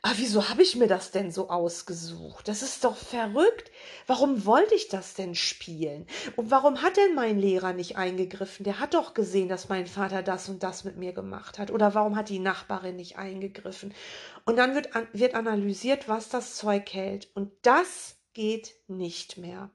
ah, 0.07 0.13
wieso 0.17 0.49
habe 0.49 0.63
ich 0.63 0.77
mir 0.77 0.87
das 0.87 1.11
denn 1.11 1.33
so 1.33 1.51
ausgesucht? 1.51 2.47
Das 2.47 2.63
ist 2.63 2.85
doch 2.85 2.97
verrückt. 2.97 3.73
Warum 4.07 4.47
wollte 4.47 4.75
ich 4.75 4.89
das 4.89 5.15
denn 5.15 5.35
spielen? 5.35 6.07
Und 6.37 6.51
warum 6.51 6.83
hat 6.83 6.97
denn 6.97 7.15
mein 7.15 7.41
Lehrer 7.41 7.73
nicht 7.73 7.97
eingegriffen? 7.97 8.65
Der 8.65 8.79
hat 8.79 8.95
doch 8.95 9.15
gesehen, 9.15 9.49
dass 9.49 9.69
mein 9.69 9.87
Vater 9.87 10.23
das 10.23 10.49
und 10.49 10.63
das 10.63 10.85
mit 10.85 10.97
mir 10.97 11.13
gemacht 11.13 11.59
hat. 11.59 11.73
Oder 11.73 11.95
warum 11.95 12.15
hat 12.15 12.29
die 12.29 12.39
Nachbarin 12.39 12.97
nicht 12.97 13.19
eingegriffen? 13.19 13.95
Und 14.45 14.57
dann 14.57 14.75
wird, 14.75 14.91
wird 15.13 15.35
analysiert, 15.35 16.09
was 16.09 16.29
das 16.29 16.55
Zeug 16.55 16.93
hält. 16.93 17.29
Und 17.35 17.51
das 17.63 18.17
geht 18.33 18.75
nicht 18.87 19.39
mehr. 19.39 19.71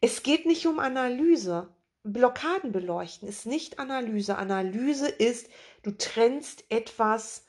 Es 0.00 0.22
geht 0.22 0.46
nicht 0.46 0.66
um 0.66 0.78
Analyse. 0.78 1.74
Blockaden 2.04 2.70
beleuchten 2.70 3.26
ist 3.26 3.46
nicht 3.46 3.80
Analyse. 3.80 4.36
Analyse 4.36 5.08
ist, 5.08 5.48
du 5.82 5.90
trennst 5.90 6.64
etwas 6.68 7.45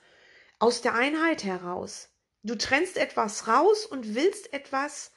aus 0.59 0.81
der 0.81 0.93
Einheit 0.93 1.43
heraus. 1.43 2.09
Du 2.43 2.55
trennst 2.55 2.97
etwas 2.97 3.47
raus 3.47 3.85
und 3.85 4.15
willst 4.15 4.53
etwas 4.53 5.11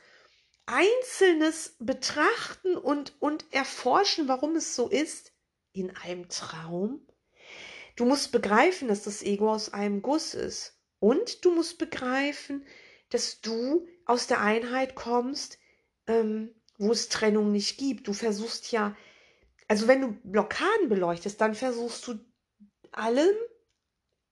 Einzelnes 0.66 1.76
betrachten 1.78 2.76
und, 2.76 3.20
und 3.20 3.44
erforschen, 3.52 4.28
warum 4.28 4.56
es 4.56 4.74
so 4.74 4.88
ist, 4.88 5.32
in 5.72 5.94
einem 5.96 6.28
Traum. 6.28 7.06
Du 7.96 8.04
musst 8.04 8.32
begreifen, 8.32 8.88
dass 8.88 9.02
das 9.02 9.22
Ego 9.22 9.52
aus 9.52 9.72
einem 9.72 10.02
Guss 10.02 10.34
ist. 10.34 10.78
Und 10.98 11.44
du 11.44 11.52
musst 11.52 11.78
begreifen, 11.78 12.66
dass 13.10 13.40
du 13.40 13.86
aus 14.04 14.26
der 14.26 14.40
Einheit 14.40 14.94
kommst, 14.94 15.58
ähm, 16.06 16.54
wo 16.78 16.92
es 16.92 17.08
Trennung 17.08 17.52
nicht 17.52 17.78
gibt. 17.78 18.06
Du 18.06 18.12
versuchst 18.12 18.70
ja, 18.72 18.96
also 19.68 19.86
wenn 19.88 20.00
du 20.00 20.12
Blockaden 20.24 20.88
beleuchtest, 20.88 21.40
dann 21.40 21.54
versuchst 21.54 22.06
du 22.06 22.18
allem 22.92 23.34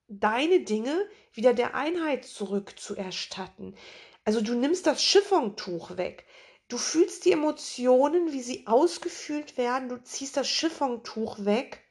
deine 0.08 0.60
Dinge 0.60 1.08
wieder 1.32 1.54
der 1.54 1.74
Einheit 1.74 2.24
zurückzuerstatten. 2.24 3.76
Also 4.24 4.40
du 4.40 4.54
nimmst 4.54 4.86
das 4.86 5.00
Chiffontuch 5.00 5.96
weg. 5.96 6.26
Du 6.68 6.76
fühlst 6.76 7.24
die 7.24 7.32
Emotionen, 7.32 8.32
wie 8.32 8.42
sie 8.42 8.66
ausgefühlt 8.66 9.56
werden. 9.56 9.88
Du 9.88 10.02
ziehst 10.02 10.36
das 10.36 10.48
Chiffontuch 10.48 11.44
weg 11.44 11.82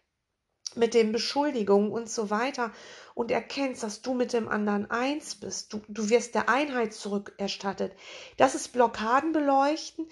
mit 0.75 0.93
den 0.93 1.11
Beschuldigungen 1.11 1.91
und 1.91 2.09
so 2.09 2.29
weiter 2.29 2.71
und 3.15 3.31
erkennst, 3.31 3.81
dass 3.81 4.01
du 4.01 4.13
mit 4.13 4.33
dem 4.33 4.47
anderen 4.47 4.89
eins 4.91 5.35
bist. 5.35 5.73
Du, 5.73 5.81
du 5.87 6.09
wirst 6.09 6.35
der 6.35 6.49
Einheit 6.49 6.93
zurückerstattet. 6.93 7.93
Das 8.37 8.53
ist 8.53 8.73
Blockaden 8.73 9.31
beleuchten, 9.31 10.07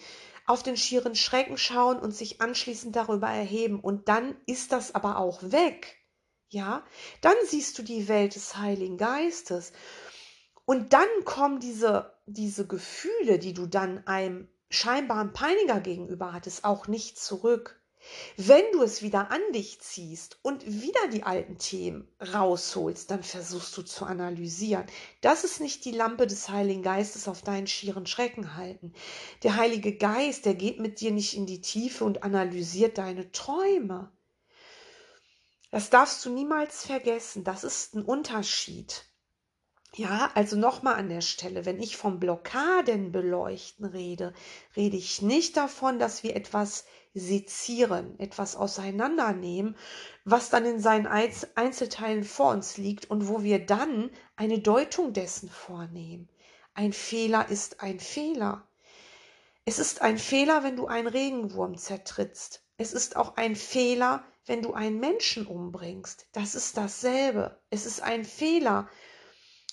auf 0.48 0.64
den 0.64 0.78
schieren 0.78 1.16
Schrecken 1.16 1.58
schauen 1.58 2.00
und 2.00 2.12
sich 2.16 2.42
anschließend 2.42 2.96
darüber 2.96 3.28
erheben. 3.28 3.80
Und 3.80 4.08
dann 4.08 4.36
ist 4.46 4.72
das 4.72 4.96
aber 4.96 5.18
auch 5.18 5.44
weg. 5.44 6.05
Ja, 6.50 6.86
dann 7.22 7.36
siehst 7.48 7.78
du 7.78 7.84
die 7.84 8.08
Welt 8.08 8.36
des 8.36 8.58
Heiligen 8.58 8.98
Geistes. 8.98 9.74
Und 10.66 10.94
dann 10.94 11.08
kommen 11.26 11.60
diese, 11.60 12.14
diese 12.26 12.66
Gefühle, 12.66 13.40
die 13.40 13.54
du 13.54 13.66
dann 13.68 14.06
einem 14.08 14.48
scheinbaren 14.70 15.34
Peiniger 15.34 15.80
gegenüber 15.80 16.34
hattest, 16.34 16.66
auch 16.66 16.88
nicht 16.88 17.20
zurück. 17.20 17.80
Wenn 18.38 18.64
du 18.72 18.84
es 18.84 19.02
wieder 19.02 19.32
an 19.32 19.42
dich 19.52 19.80
ziehst 19.80 20.38
und 20.44 20.64
wieder 20.66 21.08
die 21.12 21.24
alten 21.24 21.58
Themen 21.58 22.08
rausholst, 22.34 23.10
dann 23.10 23.24
versuchst 23.24 23.76
du 23.78 23.82
zu 23.82 24.06
analysieren. 24.06 24.86
Das 25.22 25.44
ist 25.44 25.60
nicht 25.60 25.86
die 25.86 25.92
Lampe 25.92 26.28
des 26.28 26.50
Heiligen 26.50 26.84
Geistes 26.84 27.28
auf 27.28 27.42
deinen 27.42 27.66
schieren 27.66 28.06
Schrecken 28.06 28.56
halten. 28.56 28.94
Der 29.42 29.56
Heilige 29.56 29.98
Geist, 29.98 30.46
der 30.46 30.54
geht 30.54 30.80
mit 30.80 31.00
dir 31.00 31.12
nicht 31.12 31.36
in 31.36 31.48
die 31.48 31.62
Tiefe 31.62 32.04
und 32.04 32.22
analysiert 32.22 33.00
deine 33.00 33.32
Träume. 33.32 34.12
Das 35.76 35.90
darfst 35.90 36.26
du 36.26 36.30
niemals 36.30 36.86
vergessen. 36.86 37.44
Das 37.44 37.66
ist 37.66 37.96
ein 37.96 38.06
Unterschied. 38.06 39.04
Ja, 39.94 40.32
also 40.34 40.56
nochmal 40.56 40.96
an 40.96 41.10
der 41.10 41.20
Stelle, 41.20 41.66
wenn 41.66 41.82
ich 41.82 41.98
vom 41.98 42.18
Blockaden 42.18 43.12
beleuchten 43.12 43.84
rede, 43.84 44.34
rede 44.78 44.96
ich 44.96 45.22
nicht 45.22 45.58
davon, 45.58 46.00
dass 46.00 46.24
wir 46.24 46.34
etwas 46.38 46.86
sezieren, 47.14 48.18
etwas 48.22 48.56
auseinandernehmen, 48.56 49.76
was 50.24 50.50
dann 50.50 50.64
in 50.64 50.80
seinen 50.80 51.08
Einzelteilen 51.08 52.24
vor 52.24 52.52
uns 52.52 52.78
liegt 52.78 53.12
und 53.12 53.28
wo 53.28 53.44
wir 53.44 53.66
dann 53.66 54.12
eine 54.38 54.60
Deutung 54.60 55.12
dessen 55.12 55.50
vornehmen. 55.50 56.30
Ein 56.74 56.94
Fehler 56.94 57.50
ist 57.50 57.82
ein 57.82 58.00
Fehler. 58.00 58.66
Es 59.66 59.80
ist 59.80 60.02
ein 60.02 60.20
Fehler, 60.20 60.64
wenn 60.64 60.78
du 60.78 60.88
einen 60.88 61.08
Regenwurm 61.10 61.78
zertrittst. 61.78 62.64
Es 62.78 62.94
ist 62.94 63.18
auch 63.18 63.36
ein 63.36 63.58
Fehler, 63.58 64.24
wenn 64.46 64.62
du 64.62 64.74
einen 64.74 65.00
Menschen 65.00 65.48
umbringst. 65.48 66.28
Das 66.32 66.56
ist 66.56 66.78
dasselbe. 66.78 67.60
Es 67.70 67.86
ist 67.86 68.02
ein 68.02 68.26
Fehler, 68.26 68.90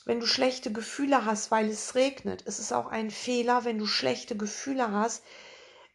wenn 0.05 0.21
du 0.21 0.27
schlechte 0.27 0.73
Gefühle 0.73 1.25
hast, 1.25 1.51
weil 1.51 1.69
es 1.69 1.95
regnet. 1.95 2.43
Es 2.47 2.59
ist 2.59 2.73
auch 2.73 2.87
ein 2.87 3.11
Fehler, 3.11 3.65
wenn 3.65 3.79
du 3.79 3.87
schlechte 3.87 4.37
Gefühle 4.37 4.91
hast, 4.91 5.23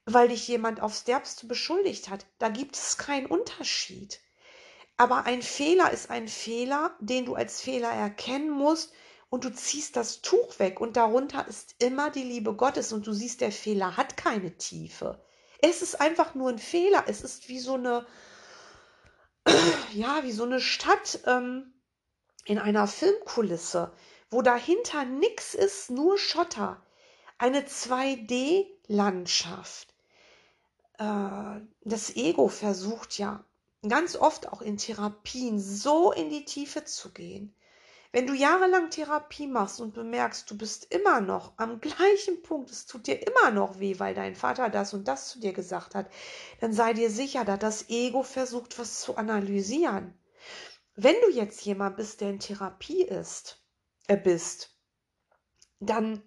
weil 0.05 0.29
dich 0.29 0.47
jemand 0.47 0.81
aufs 0.81 1.03
Derbste 1.03 1.47
beschuldigt 1.47 2.09
hat. 2.09 2.25
Da 2.39 2.49
gibt 2.49 2.75
es 2.75 2.97
keinen 2.97 3.25
Unterschied. 3.25 4.19
Aber 4.95 5.25
ein 5.25 5.41
Fehler 5.41 5.91
ist 5.91 6.09
ein 6.09 6.27
Fehler, 6.27 6.95
den 6.99 7.25
du 7.25 7.35
als 7.35 7.61
Fehler 7.61 7.91
erkennen 7.91 8.49
musst 8.49 8.93
und 9.29 9.43
du 9.43 9.53
ziehst 9.53 9.95
das 9.95 10.21
Tuch 10.21 10.57
weg 10.59 10.79
und 10.79 10.97
darunter 10.97 11.47
ist 11.47 11.75
immer 11.79 12.09
die 12.09 12.23
Liebe 12.23 12.55
Gottes 12.55 12.93
und 12.93 13.05
du 13.05 13.13
siehst, 13.13 13.41
der 13.41 13.51
Fehler 13.51 13.97
hat 13.97 14.17
keine 14.17 14.57
Tiefe. 14.57 15.21
Es 15.61 15.81
ist 15.81 15.99
einfach 15.99 16.33
nur 16.33 16.49
ein 16.49 16.59
Fehler. 16.59 17.03
Es 17.07 17.21
ist 17.21 17.49
wie 17.49 17.59
so 17.59 17.75
eine, 17.75 18.05
ja, 19.93 20.23
wie 20.23 20.31
so 20.31 20.43
eine 20.43 20.59
Stadt 20.59 21.19
ähm, 21.25 21.73
in 22.45 22.59
einer 22.59 22.87
Filmkulisse, 22.87 23.91
wo 24.29 24.41
dahinter 24.41 25.05
nichts 25.05 25.53
ist, 25.53 25.89
nur 25.89 26.17
Schotter. 26.17 26.81
Eine 27.37 27.61
2D-Landschaft. 27.61 29.93
Äh, 30.97 31.61
das 31.83 32.15
Ego 32.15 32.47
versucht 32.47 33.17
ja 33.17 33.43
ganz 33.87 34.15
oft 34.15 34.49
auch 34.49 34.61
in 34.61 34.77
Therapien 34.77 35.59
so 35.59 36.11
in 36.11 36.29
die 36.29 36.45
Tiefe 36.45 36.83
zu 36.83 37.11
gehen, 37.11 37.53
wenn 38.11 38.27
du 38.27 38.33
jahrelang 38.33 38.89
Therapie 38.89 39.47
machst 39.47 39.81
und 39.81 39.93
bemerkst, 39.93 40.49
du 40.49 40.57
bist 40.57 40.93
immer 40.93 41.21
noch 41.21 41.53
am 41.57 41.79
gleichen 41.79 42.41
Punkt, 42.41 42.71
es 42.71 42.85
tut 42.85 43.07
dir 43.07 43.25
immer 43.27 43.51
noch 43.51 43.79
weh, 43.79 43.99
weil 43.99 44.15
dein 44.15 44.35
Vater 44.35 44.69
das 44.69 44.93
und 44.93 45.07
das 45.07 45.29
zu 45.29 45.39
dir 45.39 45.53
gesagt 45.53 45.95
hat, 45.95 46.09
dann 46.59 46.73
sei 46.73 46.93
dir 46.93 47.09
sicher, 47.09 47.45
dass 47.45 47.59
das 47.59 47.89
Ego 47.89 48.23
versucht, 48.23 48.79
was 48.79 49.01
zu 49.01 49.17
analysieren. 49.17 50.17
Wenn 50.95 51.15
du 51.21 51.29
jetzt 51.29 51.63
jemand 51.65 51.97
bist, 51.97 52.21
der 52.21 52.31
in 52.31 52.39
Therapie 52.39 53.03
ist, 53.03 53.63
äh, 54.07 54.17
bist, 54.17 54.75
dann 55.79 56.23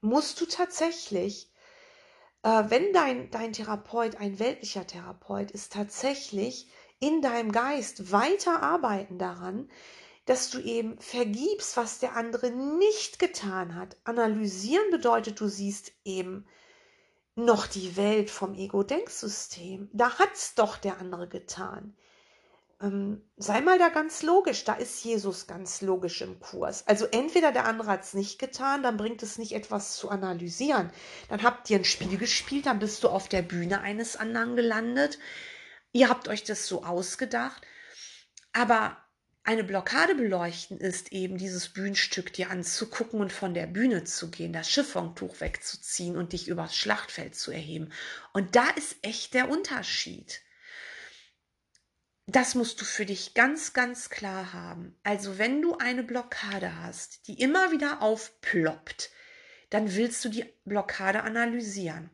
musst 0.00 0.40
du 0.40 0.46
tatsächlich, 0.46 1.52
äh, 2.42 2.64
wenn 2.68 2.92
dein, 2.92 3.30
dein 3.30 3.52
Therapeut 3.52 4.16
ein 4.16 4.38
weltlicher 4.38 4.86
Therapeut 4.86 5.50
ist, 5.52 5.72
tatsächlich 5.72 6.68
in 6.98 7.20
deinem 7.20 7.52
Geist 7.52 8.10
weiter 8.12 8.62
arbeiten 8.62 9.18
daran, 9.18 9.70
dass 10.24 10.50
du 10.50 10.60
eben 10.60 10.98
vergibst, 11.00 11.76
was 11.76 11.98
der 11.98 12.16
andere 12.16 12.50
nicht 12.50 13.18
getan 13.18 13.74
hat. 13.74 13.96
Analysieren 14.04 14.90
bedeutet, 14.90 15.40
du 15.40 15.48
siehst 15.48 15.92
eben 16.04 16.46
noch 17.34 17.66
die 17.66 17.96
Welt 17.96 18.30
vom 18.30 18.54
Ego-Denksystem. 18.54 19.88
Da 19.92 20.18
hat's 20.18 20.54
doch 20.54 20.76
der 20.76 20.98
andere 20.98 21.28
getan. 21.28 21.96
ähm, 22.82 23.22
sei 23.36 23.60
mal 23.60 23.78
da 23.78 23.88
ganz 23.88 24.22
logisch. 24.22 24.64
Da 24.64 24.74
ist 24.74 25.02
Jesus 25.04 25.46
ganz 25.46 25.80
logisch 25.82 26.20
im 26.20 26.40
Kurs. 26.40 26.86
Also 26.86 27.06
entweder 27.06 27.52
der 27.52 27.64
andere 27.66 27.88
hat 27.88 28.02
es 28.02 28.14
nicht 28.14 28.38
getan, 28.38 28.82
dann 28.82 28.96
bringt 28.96 29.22
es 29.22 29.38
nicht 29.38 29.52
etwas 29.52 29.96
zu 29.96 30.10
analysieren. 30.10 30.90
Dann 31.28 31.42
habt 31.42 31.70
ihr 31.70 31.78
ein 31.78 31.84
Spiel 31.84 32.18
gespielt, 32.18 32.66
dann 32.66 32.80
bist 32.80 33.04
du 33.04 33.08
auf 33.08 33.28
der 33.28 33.42
Bühne 33.42 33.80
eines 33.80 34.16
anderen 34.16 34.56
gelandet. 34.56 35.18
Ihr 35.92 36.08
habt 36.08 36.28
euch 36.28 36.44
das 36.44 36.66
so 36.66 36.84
ausgedacht. 36.84 37.62
Aber 38.52 38.96
eine 39.44 39.64
Blockade 39.64 40.14
beleuchten 40.14 40.78
ist 40.78 41.10
eben 41.10 41.36
dieses 41.36 41.68
Bühnenstück 41.68 42.32
dir 42.32 42.50
anzugucken 42.50 43.20
und 43.20 43.32
von 43.32 43.54
der 43.54 43.66
Bühne 43.66 44.04
zu 44.04 44.30
gehen, 44.30 44.52
das 44.52 44.68
Chiffontuch 44.68 45.40
wegzuziehen 45.40 46.16
und 46.16 46.32
dich 46.32 46.46
übers 46.46 46.76
Schlachtfeld 46.76 47.34
zu 47.34 47.50
erheben. 47.50 47.92
Und 48.32 48.54
da 48.54 48.68
ist 48.70 48.96
echt 49.02 49.34
der 49.34 49.48
Unterschied. 49.48 50.42
Das 52.26 52.54
musst 52.54 52.80
du 52.80 52.84
für 52.84 53.04
dich 53.04 53.34
ganz, 53.34 53.72
ganz 53.72 54.10
klar 54.10 54.52
haben. 54.52 54.96
Also 55.02 55.38
wenn 55.38 55.60
du 55.60 55.76
eine 55.76 56.04
Blockade 56.04 56.76
hast, 56.80 57.26
die 57.26 57.40
immer 57.40 57.72
wieder 57.72 58.00
aufploppt, 58.00 59.10
dann 59.70 59.96
willst 59.96 60.24
du 60.24 60.28
die 60.28 60.44
Blockade 60.64 61.24
analysieren. 61.24 62.10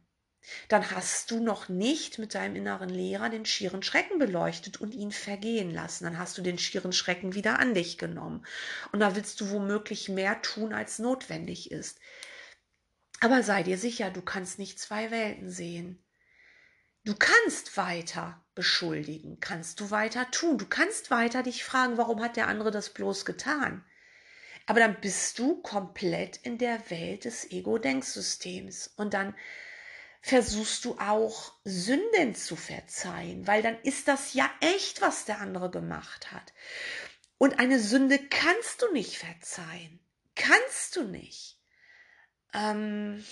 Dann 0.69 0.91
hast 0.91 1.31
du 1.31 1.43
noch 1.43 1.69
nicht 1.69 2.19
mit 2.19 2.35
deinem 2.35 2.57
inneren 2.57 2.89
Lehrer 2.89 3.29
den 3.29 3.45
schieren 3.45 3.83
Schrecken 3.83 4.19
beleuchtet 4.19 4.81
und 4.81 4.95
ihn 4.95 5.13
vergehen 5.13 5.71
lassen. 5.71 6.05
Dann 6.05 6.19
hast 6.19 6.39
du 6.39 6.43
den 6.43 6.59
schieren 6.59 6.93
Schrecken 6.93 7.35
wieder 7.35 7.59
an 7.59 7.75
dich 7.75 7.99
genommen. 7.99 8.45
Und 8.93 9.01
da 9.01 9.17
willst 9.17 9.41
du 9.41 9.51
womöglich 9.51 10.09
mehr 10.09 10.41
tun, 10.43 10.73
als 10.73 10.99
notwendig 10.99 11.71
ist. 11.71 11.99
Aber 13.21 13.43
sei 13.43 13.63
dir 13.63 13.79
sicher, 13.79 14.11
du 14.11 14.23
kannst 14.23 14.59
nicht 14.59 14.79
zwei 14.79 15.11
Welten 15.11 15.51
sehen. 15.51 16.03
Du 17.05 17.15
kannst 17.15 17.77
weiter 17.77 18.45
beschuldigen, 18.55 19.41
kannst 19.41 19.81
du 19.81 19.91
weiter 19.91 20.31
tun. 20.31 20.59
Du 20.59 20.67
kannst 20.67 21.11
weiter 21.11 21.43
dich 21.43 21.65
fragen, 21.65 21.97
warum 21.97 22.23
hat 22.23 22.37
der 22.37 22.49
andere 22.49 22.71
das 22.71 22.91
bloß 22.91 23.25
getan? 23.25 23.85
Aber 24.67 24.81
dann 24.81 25.01
bist 25.01 25.39
du 25.39 25.63
komplett 25.63 26.37
in 26.37 26.59
der 26.59 26.91
Welt 26.91 27.25
des 27.25 27.51
Ego-Denksystems 27.51 28.93
und 28.97 29.15
dann 29.15 29.35
versuchst 30.21 30.85
du 30.85 30.99
auch 30.99 31.53
Sünden 31.65 32.35
zu 32.35 32.57
verzeihen, 32.57 33.47
weil 33.47 33.63
dann 33.63 33.81
ist 33.83 34.09
das 34.09 34.35
ja 34.35 34.51
echt, 34.61 35.01
was 35.01 35.25
der 35.25 35.41
andere 35.41 35.71
gemacht 35.71 36.33
hat. 36.33 36.53
Und 37.39 37.59
eine 37.59 37.79
Sünde 37.79 38.19
kannst 38.19 38.83
du 38.83 38.93
nicht 38.93 39.17
verzeihen. 39.17 40.01
Kannst 40.35 40.97
du 40.97 41.05
nicht. 41.05 41.59
Ähm, 42.53 43.25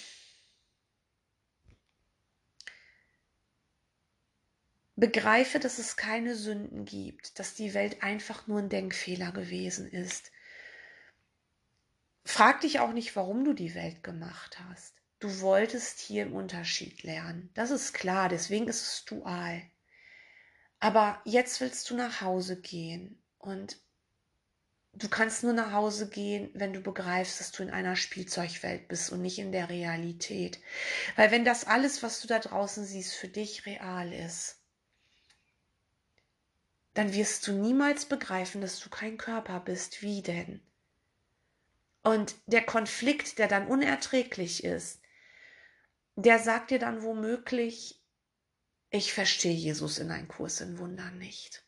Begreife, 4.95 5.59
dass 5.59 5.79
es 5.79 5.97
keine 5.97 6.35
Sünden 6.35 6.87
gibt, 6.87 7.39
dass 7.39 7.55
die 7.55 7.75
Welt 7.75 8.03
einfach 8.03 8.47
nur 8.47 8.61
ein 8.61 8.71
Denkfehler 8.71 9.31
gewesen 9.31 9.87
ist. 9.91 10.33
Frag 12.25 12.63
dich 12.63 12.81
auch 12.81 12.93
nicht, 12.93 13.15
warum 13.15 13.45
du 13.45 13.53
die 13.53 13.75
Welt 13.75 14.03
gemacht 14.03 14.59
hast. 14.69 14.95
Du 15.19 15.41
wolltest 15.41 16.01
hier 16.01 16.25
im 16.25 16.35
Unterschied 16.35 17.03
lernen. 17.03 17.51
Das 17.55 17.71
ist 17.71 17.95
klar, 17.95 18.29
deswegen 18.29 18.69
ist 18.69 18.83
es 18.83 19.05
dual. 19.07 19.63
Aber 20.79 21.21
jetzt 21.25 21.61
willst 21.61 21.89
du 21.89 21.97
nach 21.97 22.21
Hause 22.21 22.61
gehen 22.61 23.23
und 23.39 23.79
du 24.93 25.09
kannst 25.09 25.43
nur 25.43 25.55
nach 25.55 25.73
Hause 25.73 26.09
gehen, 26.09 26.51
wenn 26.53 26.75
du 26.75 26.81
begreifst, 26.81 27.41
dass 27.41 27.51
du 27.51 27.63
in 27.63 27.71
einer 27.71 27.97
Spielzeugwelt 27.97 28.89
bist 28.89 29.11
und 29.11 29.23
nicht 29.23 29.39
in 29.39 29.53
der 29.53 29.71
Realität. 29.71 30.61
Weil 31.17 31.31
wenn 31.31 31.45
das 31.45 31.67
alles, 31.67 32.03
was 32.03 32.21
du 32.21 32.29
da 32.29 32.39
draußen 32.39 32.85
siehst, 32.85 33.15
für 33.15 33.29
dich 33.29 33.65
real 33.65 34.13
ist, 34.13 34.57
dann 36.93 37.15
wirst 37.15 37.47
du 37.47 37.53
niemals 37.53 38.07
begreifen, 38.07 38.61
dass 38.61 38.81
du 38.81 38.91
kein 38.91 39.17
Körper 39.19 39.61
bist. 39.61 40.03
Wie 40.03 40.23
denn? 40.23 40.61
Und 42.03 42.35
der 42.47 42.65
Konflikt, 42.65 43.39
der 43.39 43.49
dann 43.49 43.67
unerträglich 43.67 44.63
ist, 44.65 45.01
der 46.17 46.39
sagt 46.39 46.71
dir 46.71 46.79
dann 46.79 47.03
womöglich, 47.03 48.03
ich 48.91 49.13
verstehe 49.13 49.55
Jesus 49.55 49.99
in 49.99 50.11
einem 50.11 50.29
Kurs 50.29 50.61
in 50.61 50.79
Wundern 50.79 51.19
nicht. 51.19 51.65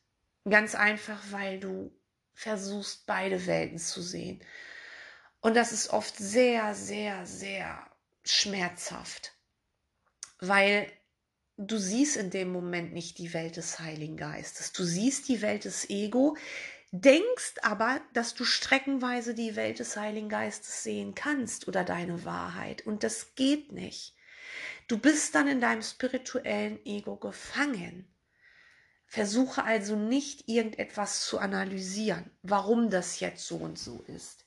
Ganz 0.49 0.75
einfach, 0.75 1.23
weil 1.31 1.61
du 1.61 1.95
versuchst, 2.33 3.07
beide 3.07 3.47
Welten 3.47 3.79
zu 3.79 4.01
sehen. 4.01 4.43
Und 5.41 5.55
das 5.55 5.73
ist 5.73 5.91
oft 5.91 6.17
sehr, 6.17 6.75
sehr, 6.75 7.27
sehr 7.27 7.87
schmerzhaft, 8.25 9.35
weil 10.41 10.91
du 11.57 11.77
siehst 11.77 12.17
in 12.17 12.31
dem 12.31 12.51
Moment 12.51 12.93
nicht 12.93 13.19
die 13.19 13.35
Welt 13.35 13.57
des 13.57 13.79
Heiligen 13.81 14.17
Geistes. 14.17 14.73
Du 14.73 14.85
siehst 14.85 15.29
die 15.29 15.43
Welt 15.43 15.65
des 15.65 15.91
Ego, 15.91 16.37
denkst 16.91 17.55
aber, 17.63 18.01
dass 18.15 18.35
du 18.35 18.45
streckenweise 18.45 19.35
die 19.35 19.57
Welt 19.57 19.79
des 19.79 19.97
Heiligen 19.97 20.29
Geistes 20.29 20.83
sehen 20.83 21.15
kannst 21.15 21.69
oder 21.69 21.85
deine 21.85 22.25
Wahrheit. 22.25 22.87
Und 22.87 23.03
das 23.03 23.35
geht 23.35 23.73
nicht. 23.73 24.15
Du 24.87 24.99
bist 24.99 25.35
dann 25.35 25.49
in 25.49 25.61
deinem 25.61 25.83
spirituellen 25.83 26.79
Ego 26.85 27.17
gefangen. 27.17 28.07
Versuche 29.07 29.65
also 29.65 29.97
nicht 29.97 30.49
irgendetwas 30.49 31.25
zu 31.25 31.39
analysieren, 31.39 32.31
warum 32.43 32.91
das 32.91 33.21
jetzt 33.21 33.47
so 33.47 33.57
und 33.57 33.79
so 33.79 34.05
ist. 34.07 34.45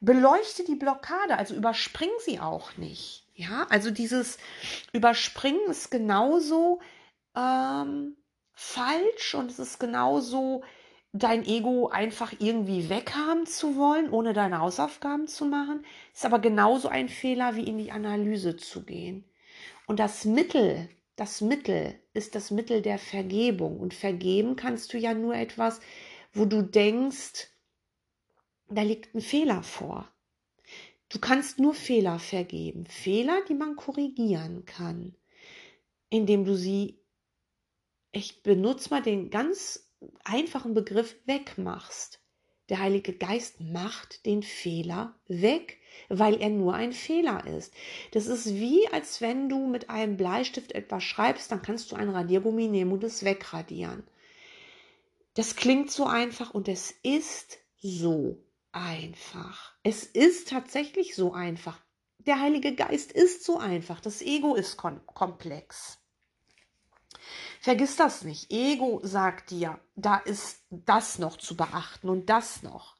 Beleuchte 0.00 0.64
die 0.64 0.74
Blockade, 0.74 1.36
also 1.38 1.54
überspring 1.54 2.10
sie 2.24 2.40
auch 2.40 2.76
nicht. 2.76 3.28
Ja, 3.34 3.66
also 3.70 3.90
dieses 3.90 4.38
Überspringen 4.92 5.70
ist 5.70 5.90
genauso 5.90 6.80
ähm, 7.36 8.16
falsch 8.52 9.34
und 9.34 9.50
es 9.50 9.58
ist 9.58 9.78
genauso 9.78 10.62
dein 11.12 11.44
Ego 11.44 11.88
einfach 11.88 12.32
irgendwie 12.38 12.88
weghaben 12.88 13.46
zu 13.46 13.76
wollen, 13.76 14.10
ohne 14.10 14.32
deine 14.32 14.60
Hausaufgaben 14.60 15.28
zu 15.28 15.44
machen. 15.44 15.84
Ist 16.12 16.24
aber 16.24 16.38
genauso 16.38 16.88
ein 16.88 17.08
Fehler, 17.08 17.54
wie 17.56 17.64
in 17.64 17.78
die 17.78 17.92
Analyse 17.92 18.56
zu 18.56 18.84
gehen. 18.84 19.24
Und 19.92 19.98
das 19.98 20.24
Mittel, 20.24 20.88
das 21.16 21.42
Mittel 21.42 22.00
ist 22.14 22.34
das 22.34 22.50
Mittel 22.50 22.80
der 22.80 22.98
Vergebung. 22.98 23.78
Und 23.78 23.92
vergeben 23.92 24.56
kannst 24.56 24.94
du 24.94 24.96
ja 24.96 25.12
nur 25.12 25.34
etwas, 25.34 25.80
wo 26.32 26.46
du 26.46 26.62
denkst, 26.62 27.50
da 28.70 28.80
liegt 28.80 29.14
ein 29.14 29.20
Fehler 29.20 29.62
vor. 29.62 30.10
Du 31.10 31.18
kannst 31.18 31.58
nur 31.58 31.74
Fehler 31.74 32.18
vergeben. 32.18 32.86
Fehler, 32.86 33.42
die 33.50 33.54
man 33.54 33.76
korrigieren 33.76 34.64
kann, 34.64 35.14
indem 36.08 36.46
du 36.46 36.56
sie, 36.56 36.98
ich 38.12 38.42
benutze 38.42 38.88
mal 38.88 39.02
den 39.02 39.28
ganz 39.28 39.92
einfachen 40.24 40.72
Begriff, 40.72 41.16
wegmachst. 41.26 42.24
Der 42.70 42.78
Heilige 42.78 43.12
Geist 43.12 43.60
macht 43.60 44.24
den 44.24 44.42
Fehler 44.42 45.20
weg, 45.28 45.81
weil 46.08 46.40
er 46.40 46.50
nur 46.50 46.74
ein 46.74 46.92
Fehler 46.92 47.46
ist. 47.46 47.72
Das 48.12 48.26
ist 48.26 48.54
wie, 48.54 48.88
als 48.88 49.20
wenn 49.20 49.48
du 49.48 49.66
mit 49.66 49.90
einem 49.90 50.16
Bleistift 50.16 50.72
etwas 50.72 51.02
schreibst, 51.02 51.50
dann 51.50 51.62
kannst 51.62 51.92
du 51.92 51.96
ein 51.96 52.10
Radiergummi 52.10 52.68
nehmen 52.68 52.92
und 52.92 53.04
es 53.04 53.24
wegradieren. 53.24 54.04
Das 55.34 55.56
klingt 55.56 55.90
so 55.90 56.06
einfach 56.06 56.52
und 56.52 56.68
es 56.68 56.94
ist 57.02 57.58
so 57.80 58.38
einfach. 58.72 59.72
Es 59.82 60.04
ist 60.04 60.48
tatsächlich 60.48 61.14
so 61.14 61.32
einfach. 61.32 61.80
Der 62.18 62.40
Heilige 62.40 62.74
Geist 62.74 63.12
ist 63.12 63.44
so 63.44 63.58
einfach. 63.58 64.00
Das 64.00 64.22
Ego 64.22 64.54
ist 64.54 64.76
komplex. 64.76 65.98
Vergiss 67.60 67.96
das 67.96 68.22
nicht. 68.22 68.50
Ego 68.52 69.00
sagt 69.02 69.50
dir, 69.50 69.78
da 69.94 70.16
ist 70.16 70.64
das 70.70 71.18
noch 71.18 71.36
zu 71.36 71.56
beachten 71.56 72.08
und 72.08 72.26
das 72.26 72.62
noch. 72.62 72.91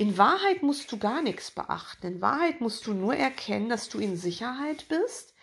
In 0.00 0.16
Wahrheit 0.16 0.62
musst 0.62 0.90
du 0.92 0.98
gar 0.98 1.20
nichts 1.20 1.50
beachten. 1.50 2.06
In 2.06 2.20
Wahrheit 2.22 2.62
musst 2.62 2.86
du 2.86 2.94
nur 2.94 3.14
erkennen, 3.14 3.68
dass 3.68 3.90
du 3.90 3.98
in 3.98 4.16
Sicherheit 4.16 4.88
bist, 4.88 5.34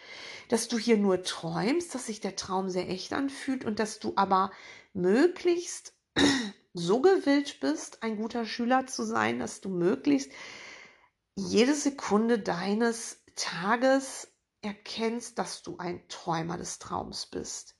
dass 0.49 0.67
du 0.67 0.79
hier 0.79 0.97
nur 0.97 1.21
träumst, 1.21 1.93
dass 1.93 2.07
sich 2.07 2.21
der 2.21 2.35
Traum 2.35 2.67
sehr 2.67 2.89
echt 2.89 3.13
anfühlt 3.13 3.65
und 3.65 3.77
dass 3.77 3.99
du 3.99 4.13
aber 4.15 4.51
möglichst 4.93 5.93
so 6.73 7.01
gewillt 7.01 7.59
bist, 7.59 8.01
ein 8.01 8.17
guter 8.17 8.45
Schüler 8.45 8.87
zu 8.87 9.03
sein, 9.03 9.37
dass 9.37 9.61
du 9.61 9.69
möglichst 9.69 10.31
jede 11.35 11.75
Sekunde 11.75 12.39
deines 12.39 13.21
Tages 13.35 14.27
erkennst, 14.63 15.37
dass 15.37 15.61
du 15.61 15.77
ein 15.77 16.07
Träumer 16.07 16.57
des 16.57 16.79
Traums 16.79 17.27
bist. 17.27 17.75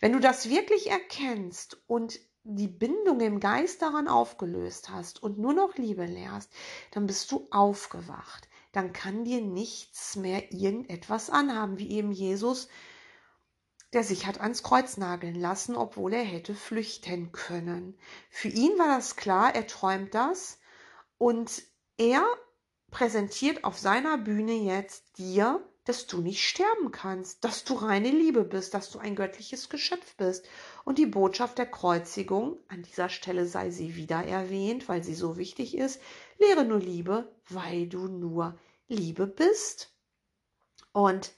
Wenn 0.00 0.12
du 0.12 0.20
das 0.20 0.50
wirklich 0.50 0.90
erkennst 0.90 1.80
und 1.86 2.20
die 2.56 2.68
Bindung 2.68 3.20
im 3.20 3.40
Geist 3.40 3.82
daran 3.82 4.08
aufgelöst 4.08 4.90
hast 4.90 5.22
und 5.22 5.38
nur 5.38 5.52
noch 5.52 5.76
Liebe 5.76 6.04
lehrst, 6.04 6.50
dann 6.90 7.06
bist 7.06 7.30
du 7.32 7.46
aufgewacht. 7.50 8.48
Dann 8.72 8.92
kann 8.92 9.24
dir 9.24 9.40
nichts 9.40 10.16
mehr 10.16 10.52
irgendetwas 10.52 11.30
anhaben, 11.30 11.78
wie 11.78 11.90
eben 11.90 12.12
Jesus 12.12 12.68
der 13.92 14.04
sich 14.04 14.26
hat 14.26 14.40
ans 14.40 14.62
Kreuz 14.62 14.98
nageln 14.98 15.34
lassen, 15.34 15.74
obwohl 15.74 16.12
er 16.12 16.22
hätte 16.22 16.54
flüchten 16.54 17.32
können. 17.32 17.98
Für 18.30 18.46
ihn 18.46 18.78
war 18.78 18.86
das 18.86 19.16
klar, 19.16 19.52
er 19.52 19.66
träumt 19.66 20.14
das 20.14 20.60
und 21.18 21.62
er 21.96 22.24
präsentiert 22.92 23.64
auf 23.64 23.78
seiner 23.78 24.16
Bühne 24.16 24.52
jetzt 24.52 25.18
dir 25.18 25.60
dass 25.84 26.06
du 26.06 26.20
nicht 26.20 26.46
sterben 26.46 26.92
kannst, 26.92 27.42
dass 27.44 27.64
du 27.64 27.74
reine 27.74 28.10
Liebe 28.10 28.44
bist, 28.44 28.74
dass 28.74 28.90
du 28.90 28.98
ein 28.98 29.16
göttliches 29.16 29.68
Geschöpf 29.68 30.14
bist. 30.16 30.46
Und 30.84 30.98
die 30.98 31.06
Botschaft 31.06 31.58
der 31.58 31.66
Kreuzigung, 31.66 32.58
an 32.68 32.82
dieser 32.82 33.08
Stelle 33.08 33.46
sei 33.46 33.70
sie 33.70 33.96
wieder 33.96 34.24
erwähnt, 34.24 34.88
weil 34.88 35.04
sie 35.04 35.14
so 35.14 35.36
wichtig 35.36 35.76
ist, 35.76 36.00
lehre 36.38 36.64
nur 36.64 36.78
Liebe, 36.78 37.30
weil 37.48 37.86
du 37.86 38.08
nur 38.08 38.58
Liebe 38.88 39.26
bist. 39.26 39.92
Und 40.92 41.32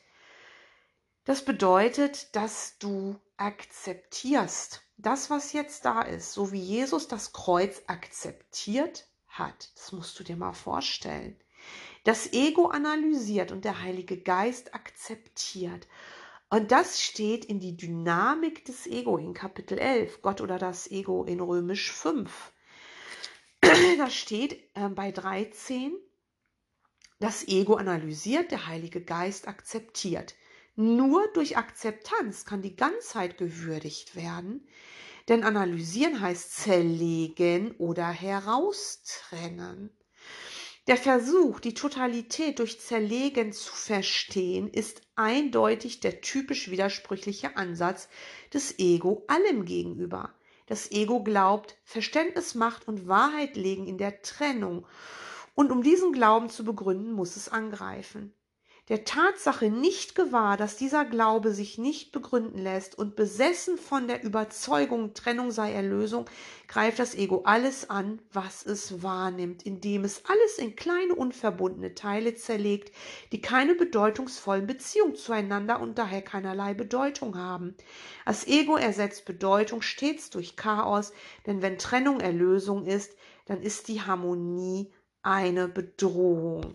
das 1.24 1.44
bedeutet, 1.44 2.34
dass 2.34 2.78
du 2.78 3.16
akzeptierst, 3.36 4.82
das, 4.96 5.30
was 5.30 5.52
jetzt 5.52 5.84
da 5.84 6.02
ist, 6.02 6.32
so 6.32 6.52
wie 6.52 6.60
Jesus 6.60 7.08
das 7.08 7.32
Kreuz 7.32 7.82
akzeptiert 7.86 9.06
hat. 9.28 9.70
Das 9.76 9.92
musst 9.92 10.18
du 10.18 10.24
dir 10.24 10.36
mal 10.36 10.52
vorstellen. 10.52 11.36
Das 12.04 12.32
Ego 12.32 12.68
analysiert 12.68 13.52
und 13.52 13.64
der 13.64 13.82
Heilige 13.82 14.20
Geist 14.20 14.74
akzeptiert. 14.74 15.86
Und 16.52 16.70
das 16.70 17.00
steht 17.00 17.46
in 17.46 17.60
die 17.60 17.78
Dynamik 17.78 18.66
des 18.66 18.86
Ego 18.86 19.16
in 19.16 19.32
Kapitel 19.32 19.78
11, 19.78 20.20
Gott 20.20 20.42
oder 20.42 20.58
das 20.58 20.86
Ego 20.90 21.24
in 21.24 21.40
Römisch 21.40 21.90
5. 21.90 22.52
Da 23.96 24.10
steht 24.10 24.62
äh, 24.74 24.90
bei 24.90 25.12
13, 25.12 25.94
das 27.20 27.48
Ego 27.48 27.76
analysiert, 27.76 28.50
der 28.50 28.66
Heilige 28.66 29.00
Geist 29.00 29.48
akzeptiert. 29.48 30.34
Nur 30.76 31.26
durch 31.28 31.56
Akzeptanz 31.56 32.44
kann 32.44 32.60
die 32.60 32.76
Ganzheit 32.76 33.38
gewürdigt 33.38 34.14
werden, 34.14 34.68
denn 35.28 35.44
analysieren 35.44 36.20
heißt 36.20 36.54
zerlegen 36.54 37.74
oder 37.78 38.08
heraustrennen. 38.08 39.88
Der 40.88 40.96
Versuch, 40.96 41.60
die 41.60 41.74
Totalität 41.74 42.58
durch 42.58 42.80
Zerlegen 42.80 43.52
zu 43.52 43.72
verstehen, 43.72 44.68
ist 44.68 45.02
eindeutig 45.14 46.00
der 46.00 46.20
typisch 46.20 46.72
widersprüchliche 46.72 47.56
Ansatz 47.56 48.08
des 48.52 48.80
Ego 48.80 49.22
allem 49.28 49.64
gegenüber. 49.64 50.34
Das 50.66 50.90
Ego 50.90 51.22
glaubt, 51.22 51.78
Verständnis, 51.84 52.56
Macht 52.56 52.88
und 52.88 53.06
Wahrheit 53.06 53.56
liegen 53.56 53.86
in 53.86 53.96
der 53.96 54.22
Trennung. 54.22 54.84
Und 55.54 55.70
um 55.70 55.84
diesen 55.84 56.12
Glauben 56.12 56.50
zu 56.50 56.64
begründen, 56.64 57.12
muss 57.12 57.36
es 57.36 57.48
angreifen 57.48 58.34
der 58.88 59.04
Tatsache 59.04 59.70
nicht 59.70 60.16
gewahr, 60.16 60.56
dass 60.56 60.76
dieser 60.76 61.04
Glaube 61.04 61.52
sich 61.52 61.78
nicht 61.78 62.10
begründen 62.10 62.58
lässt 62.58 62.98
und 62.98 63.14
besessen 63.14 63.78
von 63.78 64.08
der 64.08 64.24
Überzeugung, 64.24 65.14
Trennung 65.14 65.52
sei 65.52 65.72
Erlösung, 65.72 66.26
greift 66.66 66.98
das 66.98 67.14
Ego 67.14 67.42
alles 67.44 67.90
an, 67.90 68.20
was 68.32 68.66
es 68.66 69.02
wahrnimmt, 69.02 69.62
indem 69.62 70.02
es 70.02 70.24
alles 70.26 70.58
in 70.58 70.74
kleine 70.74 71.14
unverbundene 71.14 71.94
Teile 71.94 72.34
zerlegt, 72.34 72.92
die 73.30 73.40
keine 73.40 73.76
bedeutungsvollen 73.76 74.66
Beziehungen 74.66 75.14
zueinander 75.14 75.80
und 75.80 75.96
daher 75.96 76.22
keinerlei 76.22 76.74
Bedeutung 76.74 77.38
haben. 77.38 77.76
Das 78.26 78.48
Ego 78.48 78.76
ersetzt 78.76 79.26
Bedeutung 79.26 79.82
stets 79.82 80.30
durch 80.30 80.56
Chaos, 80.56 81.12
denn 81.46 81.62
wenn 81.62 81.78
Trennung 81.78 82.18
Erlösung 82.18 82.84
ist, 82.86 83.16
dann 83.46 83.62
ist 83.62 83.86
die 83.86 84.00
Harmonie 84.02 84.92
eine 85.22 85.68
Bedrohung. 85.68 86.74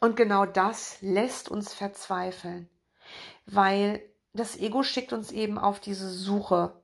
Und 0.00 0.16
genau 0.16 0.46
das 0.46 0.98
lässt 1.00 1.48
uns 1.48 1.74
verzweifeln, 1.74 2.68
weil 3.46 4.02
das 4.32 4.56
Ego 4.56 4.82
schickt 4.82 5.12
uns 5.12 5.32
eben 5.32 5.58
auf 5.58 5.80
diese 5.80 6.08
Suche, 6.08 6.80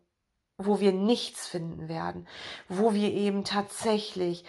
wo 0.56 0.80
wir 0.80 0.92
nichts 0.92 1.46
finden 1.46 1.88
werden, 1.88 2.26
wo 2.68 2.94
wir 2.94 3.12
eben 3.12 3.44
tatsächlich 3.44 4.44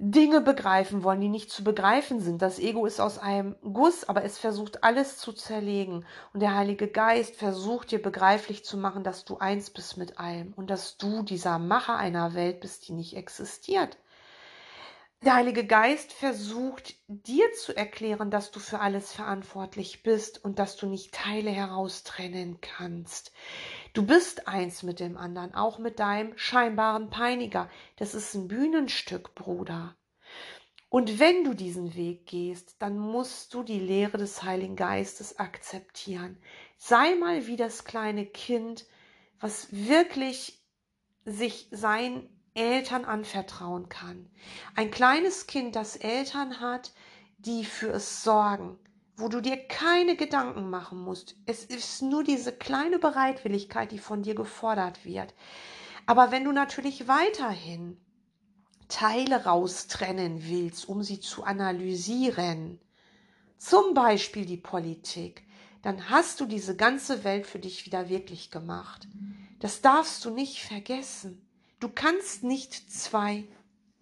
Dinge 0.00 0.40
begreifen 0.40 1.02
wollen, 1.02 1.20
die 1.20 1.28
nicht 1.28 1.50
zu 1.50 1.64
begreifen 1.64 2.20
sind. 2.20 2.40
Das 2.40 2.60
Ego 2.60 2.86
ist 2.86 3.00
aus 3.00 3.18
einem 3.18 3.56
Guss, 3.62 4.08
aber 4.08 4.22
es 4.22 4.38
versucht 4.38 4.84
alles 4.84 5.18
zu 5.18 5.32
zerlegen. 5.32 6.06
Und 6.32 6.40
der 6.40 6.54
Heilige 6.54 6.86
Geist 6.86 7.34
versucht 7.34 7.90
dir 7.90 8.00
begreiflich 8.00 8.64
zu 8.64 8.76
machen, 8.76 9.02
dass 9.02 9.24
du 9.24 9.38
eins 9.38 9.70
bist 9.70 9.96
mit 9.96 10.20
allem 10.20 10.52
und 10.54 10.70
dass 10.70 10.98
du 10.98 11.24
dieser 11.24 11.58
Macher 11.58 11.96
einer 11.96 12.34
Welt 12.34 12.60
bist, 12.60 12.86
die 12.86 12.92
nicht 12.92 13.16
existiert. 13.16 13.98
Der 15.24 15.34
Heilige 15.34 15.66
Geist 15.66 16.12
versucht 16.12 16.94
dir 17.08 17.50
zu 17.52 17.76
erklären, 17.76 18.30
dass 18.30 18.52
du 18.52 18.60
für 18.60 18.78
alles 18.78 19.12
verantwortlich 19.12 20.04
bist 20.04 20.44
und 20.44 20.60
dass 20.60 20.76
du 20.76 20.86
nicht 20.86 21.12
Teile 21.12 21.50
heraustrennen 21.50 22.60
kannst. 22.60 23.32
Du 23.94 24.06
bist 24.06 24.46
eins 24.46 24.84
mit 24.84 25.00
dem 25.00 25.16
anderen, 25.16 25.54
auch 25.54 25.80
mit 25.80 25.98
deinem 25.98 26.38
scheinbaren 26.38 27.10
Peiniger. 27.10 27.68
Das 27.96 28.14
ist 28.14 28.32
ein 28.34 28.46
Bühnenstück, 28.46 29.34
Bruder. 29.34 29.96
Und 30.88 31.18
wenn 31.18 31.42
du 31.42 31.52
diesen 31.52 31.96
Weg 31.96 32.26
gehst, 32.26 32.76
dann 32.78 32.96
musst 32.96 33.52
du 33.54 33.64
die 33.64 33.80
Lehre 33.80 34.18
des 34.18 34.44
Heiligen 34.44 34.76
Geistes 34.76 35.36
akzeptieren. 35.40 36.40
Sei 36.76 37.16
mal 37.16 37.48
wie 37.48 37.56
das 37.56 37.84
kleine 37.84 38.24
Kind, 38.24 38.86
was 39.40 39.66
wirklich 39.72 40.62
sich 41.24 41.66
sein 41.72 42.37
Eltern 42.54 43.04
anvertrauen 43.04 43.88
kann. 43.88 44.28
Ein 44.74 44.90
kleines 44.90 45.46
Kind, 45.46 45.76
das 45.76 45.96
Eltern 45.96 46.60
hat, 46.60 46.92
die 47.38 47.64
für 47.64 47.90
es 47.90 48.22
sorgen, 48.22 48.78
wo 49.16 49.28
du 49.28 49.40
dir 49.40 49.56
keine 49.56 50.16
Gedanken 50.16 50.70
machen 50.70 51.00
musst. 51.00 51.36
Es 51.46 51.64
ist 51.64 52.02
nur 52.02 52.24
diese 52.24 52.52
kleine 52.52 52.98
Bereitwilligkeit, 52.98 53.92
die 53.92 53.98
von 53.98 54.22
dir 54.22 54.34
gefordert 54.34 55.04
wird. 55.04 55.34
Aber 56.06 56.30
wenn 56.30 56.44
du 56.44 56.52
natürlich 56.52 57.08
weiterhin 57.08 58.00
Teile 58.88 59.44
raustrennen 59.44 60.48
willst, 60.48 60.88
um 60.88 61.02
sie 61.02 61.20
zu 61.20 61.44
analysieren, 61.44 62.80
zum 63.58 63.92
Beispiel 63.92 64.46
die 64.46 64.56
Politik, 64.56 65.44
dann 65.82 66.10
hast 66.10 66.40
du 66.40 66.46
diese 66.46 66.76
ganze 66.76 67.24
Welt 67.24 67.46
für 67.46 67.58
dich 67.58 67.86
wieder 67.86 68.08
wirklich 68.08 68.50
gemacht. 68.50 69.06
Das 69.60 69.80
darfst 69.80 70.24
du 70.24 70.30
nicht 70.30 70.62
vergessen. 70.62 71.47
Du 71.80 71.88
kannst 71.88 72.42
nicht 72.42 72.92
zwei 72.92 73.44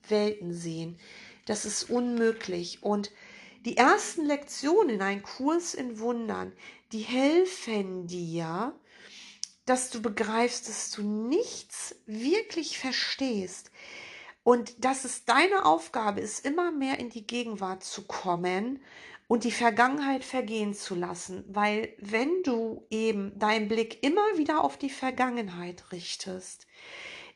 Welten 0.09 0.53
sehen. 0.53 0.99
Das 1.47 1.65
ist 1.65 1.91
unmöglich. 1.91 2.83
Und 2.83 3.11
die 3.65 3.77
ersten 3.77 4.25
Lektionen, 4.25 5.03
ein 5.03 5.23
Kurs 5.23 5.75
in 5.75 5.99
Wundern, 5.99 6.53
die 6.93 7.01
helfen 7.01 8.07
dir, 8.07 8.75
dass 9.65 9.91
du 9.91 10.01
begreifst, 10.01 10.69
dass 10.69 10.91
du 10.93 11.03
nichts 11.03 11.97
wirklich 12.07 12.79
verstehst 12.79 13.71
und 14.45 14.85
dass 14.85 15.05
es 15.05 15.25
deine 15.25 15.65
Aufgabe 15.65 16.21
ist, 16.21 16.47
immer 16.47 16.71
mehr 16.71 17.01
in 17.01 17.11
die 17.11 17.27
Gegenwart 17.27 17.83
zu 17.83 18.07
kommen 18.07 18.81
und 19.27 19.43
die 19.43 19.51
Vergangenheit 19.51 20.25
vergehen 20.25 20.73
zu 20.73 20.95
lassen, 20.95 21.45
weil 21.49 21.93
wenn 21.99 22.45
du 22.45 22.87
eben 22.91 23.37
deinen 23.37 23.67
Blick 23.67 24.05
immer 24.05 24.25
wieder 24.37 24.62
auf 24.62 24.79
die 24.79 24.91
Vergangenheit 24.91 25.91
richtest, 25.91 26.69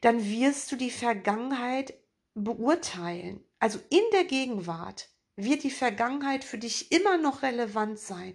dann 0.00 0.24
wirst 0.24 0.72
du 0.72 0.76
die 0.76 0.90
Vergangenheit 0.90 1.94
beurteilen. 2.34 3.44
Also 3.58 3.78
in 3.90 4.02
der 4.12 4.24
Gegenwart 4.24 5.08
wird 5.36 5.62
die 5.62 5.70
Vergangenheit 5.70 6.44
für 6.44 6.58
dich 6.58 6.92
immer 6.92 7.18
noch 7.18 7.42
relevant 7.42 7.98
sein. 7.98 8.34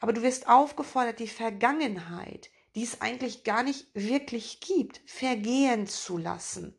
Aber 0.00 0.12
du 0.12 0.22
wirst 0.22 0.48
aufgefordert, 0.48 1.18
die 1.18 1.28
Vergangenheit, 1.28 2.50
die 2.74 2.82
es 2.82 3.00
eigentlich 3.00 3.44
gar 3.44 3.62
nicht 3.62 3.86
wirklich 3.94 4.60
gibt, 4.60 5.00
vergehen 5.06 5.86
zu 5.86 6.18
lassen. 6.18 6.76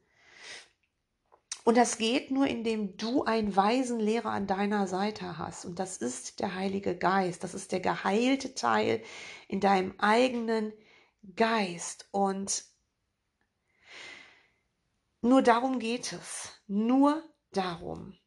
Und 1.64 1.78
das 1.78 1.98
geht 1.98 2.30
nur, 2.30 2.46
indem 2.46 2.96
du 2.96 3.24
einen 3.24 3.56
weisen 3.56 4.00
Lehrer 4.00 4.30
an 4.30 4.46
deiner 4.46 4.86
Seite 4.86 5.40
hast. 5.40 5.66
Und 5.66 5.80
das 5.80 5.98
ist 5.98 6.40
der 6.40 6.54
Heilige 6.54 6.96
Geist. 6.96 7.44
Das 7.44 7.56
ist 7.56 7.72
der 7.72 7.80
geheilte 7.80 8.54
Teil 8.54 9.02
in 9.48 9.62
deinem 9.62 9.96
eigenen 9.98 10.74
Geist. 11.36 12.08
Und 12.12 12.66
nur 15.26 15.42
darum 15.42 15.80
geht 15.80 16.14
es. 16.14 16.52
Nur 16.68 17.24
darum. 17.52 18.18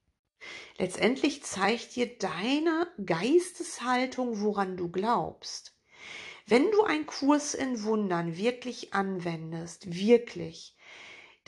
Letztendlich 0.78 1.42
zeigt 1.42 1.96
dir 1.96 2.18
deine 2.18 2.88
Geisteshaltung, 3.04 4.40
woran 4.40 4.76
du 4.76 4.90
glaubst. 4.90 5.76
Wenn 6.46 6.70
du 6.70 6.82
einen 6.82 7.06
Kurs 7.06 7.54
in 7.54 7.82
Wundern 7.82 8.36
wirklich 8.36 8.94
anwendest, 8.94 9.94
wirklich, 9.94 10.76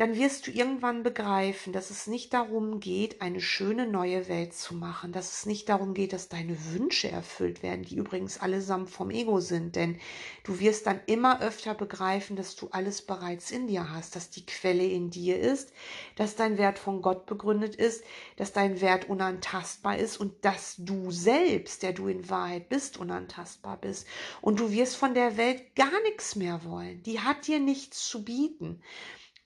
dann 0.00 0.16
wirst 0.16 0.46
du 0.46 0.50
irgendwann 0.50 1.02
begreifen, 1.02 1.74
dass 1.74 1.90
es 1.90 2.06
nicht 2.06 2.32
darum 2.32 2.80
geht, 2.80 3.20
eine 3.20 3.42
schöne 3.42 3.86
neue 3.86 4.28
Welt 4.28 4.54
zu 4.54 4.74
machen, 4.74 5.12
dass 5.12 5.30
es 5.30 5.44
nicht 5.44 5.68
darum 5.68 5.92
geht, 5.92 6.14
dass 6.14 6.30
deine 6.30 6.56
Wünsche 6.72 7.10
erfüllt 7.10 7.62
werden, 7.62 7.82
die 7.82 7.96
übrigens 7.96 8.40
allesamt 8.40 8.88
vom 8.88 9.10
Ego 9.10 9.40
sind, 9.40 9.76
denn 9.76 9.98
du 10.42 10.58
wirst 10.58 10.86
dann 10.86 11.00
immer 11.04 11.42
öfter 11.42 11.74
begreifen, 11.74 12.34
dass 12.34 12.56
du 12.56 12.68
alles 12.70 13.02
bereits 13.02 13.50
in 13.50 13.66
dir 13.66 13.90
hast, 13.90 14.16
dass 14.16 14.30
die 14.30 14.46
Quelle 14.46 14.84
in 14.86 15.10
dir 15.10 15.38
ist, 15.38 15.70
dass 16.16 16.34
dein 16.34 16.56
Wert 16.56 16.78
von 16.78 17.02
Gott 17.02 17.26
begründet 17.26 17.76
ist, 17.76 18.02
dass 18.36 18.54
dein 18.54 18.80
Wert 18.80 19.10
unantastbar 19.10 19.98
ist 19.98 20.16
und 20.16 20.46
dass 20.46 20.76
du 20.78 21.10
selbst, 21.10 21.82
der 21.82 21.92
du 21.92 22.08
in 22.08 22.30
Wahrheit 22.30 22.70
bist, 22.70 22.96
unantastbar 22.96 23.76
bist. 23.76 24.06
Und 24.40 24.60
du 24.60 24.72
wirst 24.72 24.96
von 24.96 25.12
der 25.12 25.36
Welt 25.36 25.76
gar 25.76 26.00
nichts 26.04 26.36
mehr 26.36 26.64
wollen. 26.64 27.02
Die 27.02 27.20
hat 27.20 27.46
dir 27.46 27.60
nichts 27.60 28.08
zu 28.08 28.24
bieten. 28.24 28.80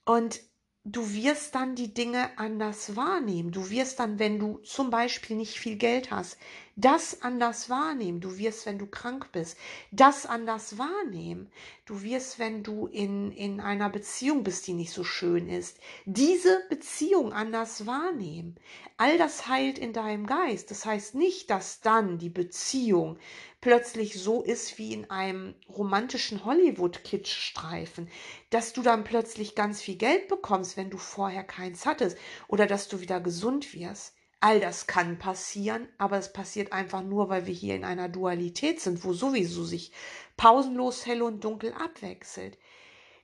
Und 0.05 0.39
du 0.83 1.13
wirst 1.13 1.55
dann 1.55 1.75
die 1.75 1.93
Dinge 1.93 2.37
anders 2.37 2.95
wahrnehmen. 2.95 3.51
Du 3.51 3.69
wirst 3.69 3.99
dann, 3.99 4.19
wenn 4.19 4.39
du 4.39 4.59
zum 4.59 4.91
Beispiel 4.91 5.35
nicht 5.35 5.59
viel 5.59 5.77
Geld 5.77 6.11
hast, 6.11 6.37
das 6.75 7.21
anders 7.21 7.69
wahrnehmen. 7.69 8.19
Du 8.19 8.37
wirst, 8.37 8.65
wenn 8.65 8.77
du 8.77 8.85
krank 8.85 9.31
bist, 9.31 9.57
das 9.91 10.25
anders 10.25 10.77
wahrnehmen. 10.77 11.49
Du 11.85 12.01
wirst, 12.01 12.37
wenn 12.37 12.63
du 12.63 12.87
in, 12.87 13.31
in 13.31 13.61
einer 13.61 13.89
Beziehung 13.89 14.43
bist, 14.43 14.67
die 14.67 14.73
nicht 14.73 14.91
so 14.91 15.03
schön 15.03 15.47
ist, 15.47 15.79
diese 16.05 16.63
Beziehung 16.69 17.31
anders 17.31 17.85
wahrnehmen. 17.85 18.55
All 18.97 19.17
das 19.17 19.47
heilt 19.47 19.79
in 19.79 19.93
deinem 19.93 20.25
Geist. 20.25 20.69
Das 20.69 20.85
heißt 20.85 21.15
nicht, 21.15 21.49
dass 21.49 21.79
dann 21.79 22.17
die 22.17 22.29
Beziehung 22.29 23.17
plötzlich 23.61 24.21
so 24.21 24.43
ist 24.43 24.77
wie 24.77 24.93
in 24.93 25.09
einem 25.09 25.55
romantischen 25.69 26.43
Hollywood-Kitsch-Streifen, 26.43 28.09
dass 28.49 28.73
du 28.73 28.81
dann 28.81 29.05
plötzlich 29.05 29.55
ganz 29.55 29.81
viel 29.81 29.95
Geld 29.95 30.27
bekommst, 30.27 30.75
wenn 30.75 30.89
du 30.89 30.97
vorher 30.97 31.43
keins 31.43 31.85
hattest, 31.85 32.17
oder 32.47 32.67
dass 32.67 32.89
du 32.89 32.99
wieder 32.99 33.21
gesund 33.21 33.73
wirst. 33.73 34.13
All 34.39 34.59
das 34.59 34.85
kann 34.85 35.17
passieren, 35.17 35.87
aber 35.97 36.17
es 36.17 36.31
passiert 36.31 36.71
einfach 36.71 37.03
nur, 37.03 37.29
weil 37.29 37.47
wir 37.47 37.53
hier 37.53 37.75
in 37.75 37.83
einer 37.83 38.09
Dualität 38.09 38.79
sind, 38.79 39.03
wo 39.03 39.13
sowieso 39.13 39.63
sich 39.63 39.91
pausenlos 40.37 41.05
hell 41.05 41.21
und 41.21 41.43
dunkel 41.43 41.73
abwechselt. 41.73 42.57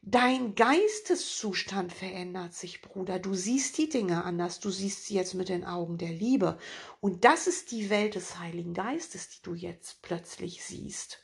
Dein 0.04 0.56
Geisteszustand 0.56 1.94
verändert 1.94 2.56
sich, 2.56 2.82
Bruder. 2.82 3.20
Du 3.20 3.36
siehst 3.36 3.78
die 3.78 3.88
Dinge 3.88 4.24
anders. 4.24 4.60
Du 4.60 4.72
siehst 4.72 5.06
sie 5.06 5.14
jetzt 5.14 5.36
mit 5.36 5.48
den 5.48 5.64
Augen 5.64 6.00
der 6.00 6.10
Liebe. 6.10 6.58
Und 7.02 7.24
das 7.24 7.46
ist 7.46 7.70
die 7.70 7.92
Welt 7.92 8.16
des 8.16 8.40
Heiligen 8.40 8.74
Geistes, 8.74 9.30
die 9.30 9.44
du 9.44 9.54
jetzt 9.54 10.02
plötzlich 10.02 10.66
siehst. 10.66 11.20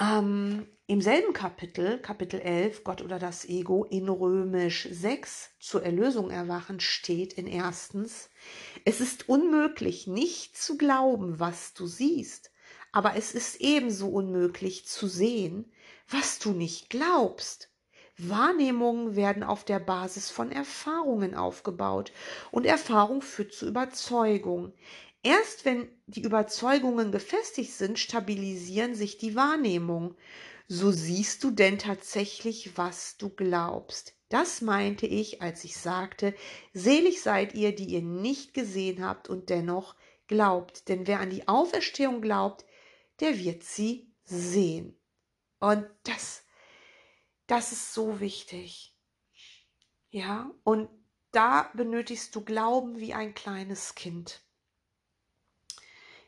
Ähm, 0.00 0.66
Im 0.86 1.02
selben 1.02 1.34
Kapitel, 1.34 1.98
Kapitel 1.98 2.40
11, 2.40 2.84
Gott 2.84 3.02
oder 3.02 3.18
das 3.18 3.44
Ego, 3.44 3.84
in 3.84 4.08
Römisch 4.08 4.88
6, 4.90 5.50
zur 5.60 5.82
Erlösung 5.84 6.30
erwachen, 6.30 6.80
steht 6.80 7.34
in 7.34 7.46
erstens, 7.46 8.30
es 8.86 9.02
ist 9.02 9.28
unmöglich, 9.28 10.06
nicht 10.06 10.56
zu 10.56 10.78
glauben, 10.78 11.38
was 11.38 11.74
du 11.74 11.86
siehst, 11.86 12.50
aber 12.92 13.14
es 13.16 13.32
ist 13.32 13.60
ebenso 13.60 14.08
unmöglich 14.08 14.86
zu 14.86 15.06
sehen, 15.06 15.70
was 16.08 16.38
du 16.38 16.52
nicht 16.52 16.88
glaubst. 16.88 17.70
Wahrnehmungen 18.16 19.16
werden 19.16 19.42
auf 19.42 19.64
der 19.64 19.80
Basis 19.80 20.30
von 20.30 20.50
Erfahrungen 20.50 21.34
aufgebaut 21.34 22.12
und 22.50 22.64
Erfahrung 22.66 23.22
führt 23.22 23.52
zu 23.52 23.66
Überzeugung. 23.66 24.72
Erst 25.22 25.64
wenn 25.64 25.88
die 26.06 26.22
Überzeugungen 26.22 27.12
gefestigt 27.12 27.72
sind, 27.72 27.98
stabilisieren 27.98 28.94
sich 28.94 29.18
die 29.18 29.34
Wahrnehmungen. 29.34 30.16
So 30.66 30.90
siehst 30.90 31.44
du 31.44 31.50
denn 31.50 31.78
tatsächlich, 31.78 32.76
was 32.78 33.16
du 33.18 33.28
glaubst. 33.28 34.14
Das 34.30 34.60
meinte 34.60 35.06
ich, 35.06 35.42
als 35.42 35.64
ich 35.64 35.76
sagte, 35.76 36.34
selig 36.72 37.20
seid 37.20 37.54
ihr, 37.54 37.74
die 37.74 37.86
ihr 37.86 38.02
nicht 38.02 38.54
gesehen 38.54 39.04
habt 39.04 39.28
und 39.28 39.50
dennoch 39.50 39.96
glaubt. 40.28 40.88
Denn 40.88 41.06
wer 41.06 41.20
an 41.20 41.30
die 41.30 41.48
Auferstehung 41.48 42.22
glaubt, 42.22 42.64
der 43.18 43.36
wird 43.38 43.64
sie 43.64 44.14
sehen. 44.22 44.96
Und 45.58 45.84
das, 46.04 46.44
das 47.46 47.72
ist 47.72 47.92
so 47.92 48.20
wichtig. 48.20 48.96
Ja, 50.10 50.50
und 50.64 50.88
da 51.32 51.70
benötigst 51.74 52.34
du 52.34 52.44
Glauben 52.44 52.98
wie 52.98 53.12
ein 53.12 53.34
kleines 53.34 53.94
Kind. 53.94 54.42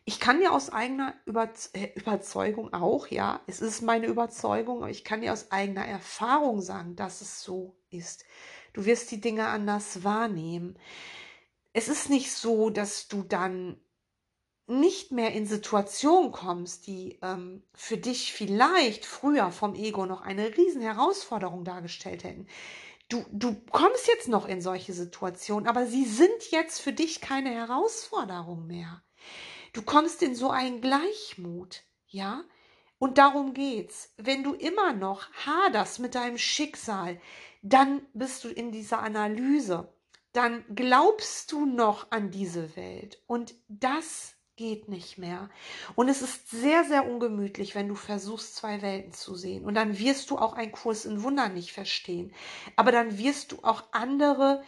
Ich 0.04 0.18
kann 0.18 0.40
dir 0.40 0.52
aus 0.52 0.70
eigener 0.70 1.14
äh, 1.26 1.88
Überzeugung 1.94 2.72
auch, 2.72 3.06
ja, 3.06 3.40
es 3.46 3.60
ist 3.60 3.82
meine 3.82 4.06
Überzeugung, 4.06 4.78
aber 4.78 4.90
ich 4.90 5.04
kann 5.04 5.20
dir 5.20 5.32
aus 5.32 5.52
eigener 5.52 5.86
Erfahrung 5.86 6.60
sagen, 6.60 6.96
dass 6.96 7.20
es 7.20 7.42
so 7.42 7.76
ist. 7.90 8.24
Du 8.72 8.84
wirst 8.84 9.10
die 9.12 9.20
Dinge 9.20 9.46
anders 9.46 10.02
wahrnehmen. 10.02 10.76
Es 11.72 11.88
ist 11.88 12.10
nicht 12.10 12.32
so, 12.32 12.70
dass 12.70 13.06
du 13.06 13.22
dann 13.22 13.80
nicht 14.66 15.12
mehr 15.12 15.32
in 15.32 15.46
Situationen 15.46 16.32
kommst, 16.32 16.86
die 16.86 17.18
ähm, 17.22 17.62
für 17.74 17.96
dich 17.96 18.32
vielleicht 18.32 19.04
früher 19.04 19.50
vom 19.50 19.74
Ego 19.74 20.06
noch 20.06 20.22
eine 20.22 20.56
riesen 20.56 20.82
Herausforderung 20.82 21.64
dargestellt 21.64 22.24
hätten. 22.24 22.46
Du, 23.08 23.24
du 23.30 23.54
kommst 23.70 24.08
jetzt 24.08 24.28
noch 24.28 24.48
in 24.48 24.62
solche 24.62 24.92
Situationen, 24.92 25.68
aber 25.68 25.86
sie 25.86 26.04
sind 26.04 26.50
jetzt 26.50 26.80
für 26.80 26.92
dich 26.92 27.20
keine 27.20 27.50
Herausforderung 27.50 28.66
mehr. 28.66 29.02
Du 29.72 29.82
kommst 29.82 30.22
in 30.22 30.34
so 30.34 30.50
einen 30.50 30.80
Gleichmut, 30.80 31.82
ja? 32.08 32.44
Und 32.98 33.18
darum 33.18 33.54
geht's. 33.54 34.12
Wenn 34.16 34.44
du 34.44 34.54
immer 34.54 34.92
noch 34.92 35.32
haderst 35.44 35.98
mit 35.98 36.14
deinem 36.14 36.38
Schicksal, 36.38 37.20
dann 37.62 38.06
bist 38.12 38.44
du 38.44 38.48
in 38.48 38.70
dieser 38.70 39.00
Analyse. 39.00 39.92
Dann 40.32 40.64
glaubst 40.74 41.50
du 41.52 41.66
noch 41.66 42.10
an 42.10 42.30
diese 42.30 42.76
Welt. 42.76 43.20
Und 43.26 43.54
das 43.68 44.34
geht 44.56 44.88
nicht 44.88 45.18
mehr. 45.18 45.50
Und 45.94 46.08
es 46.08 46.22
ist 46.22 46.50
sehr, 46.50 46.84
sehr 46.84 47.08
ungemütlich, 47.08 47.74
wenn 47.74 47.88
du 47.88 47.94
versuchst, 47.94 48.54
zwei 48.54 48.82
Welten 48.82 49.12
zu 49.12 49.34
sehen. 49.34 49.64
Und 49.64 49.74
dann 49.74 49.98
wirst 49.98 50.30
du 50.30 50.38
auch 50.38 50.52
einen 50.52 50.72
Kurs 50.72 51.04
in 51.04 51.22
Wundern 51.22 51.54
nicht 51.54 51.72
verstehen. 51.72 52.32
Aber 52.76 52.92
dann 52.92 53.18
wirst 53.18 53.52
du 53.52 53.58
auch 53.62 53.84
andere 53.92 54.62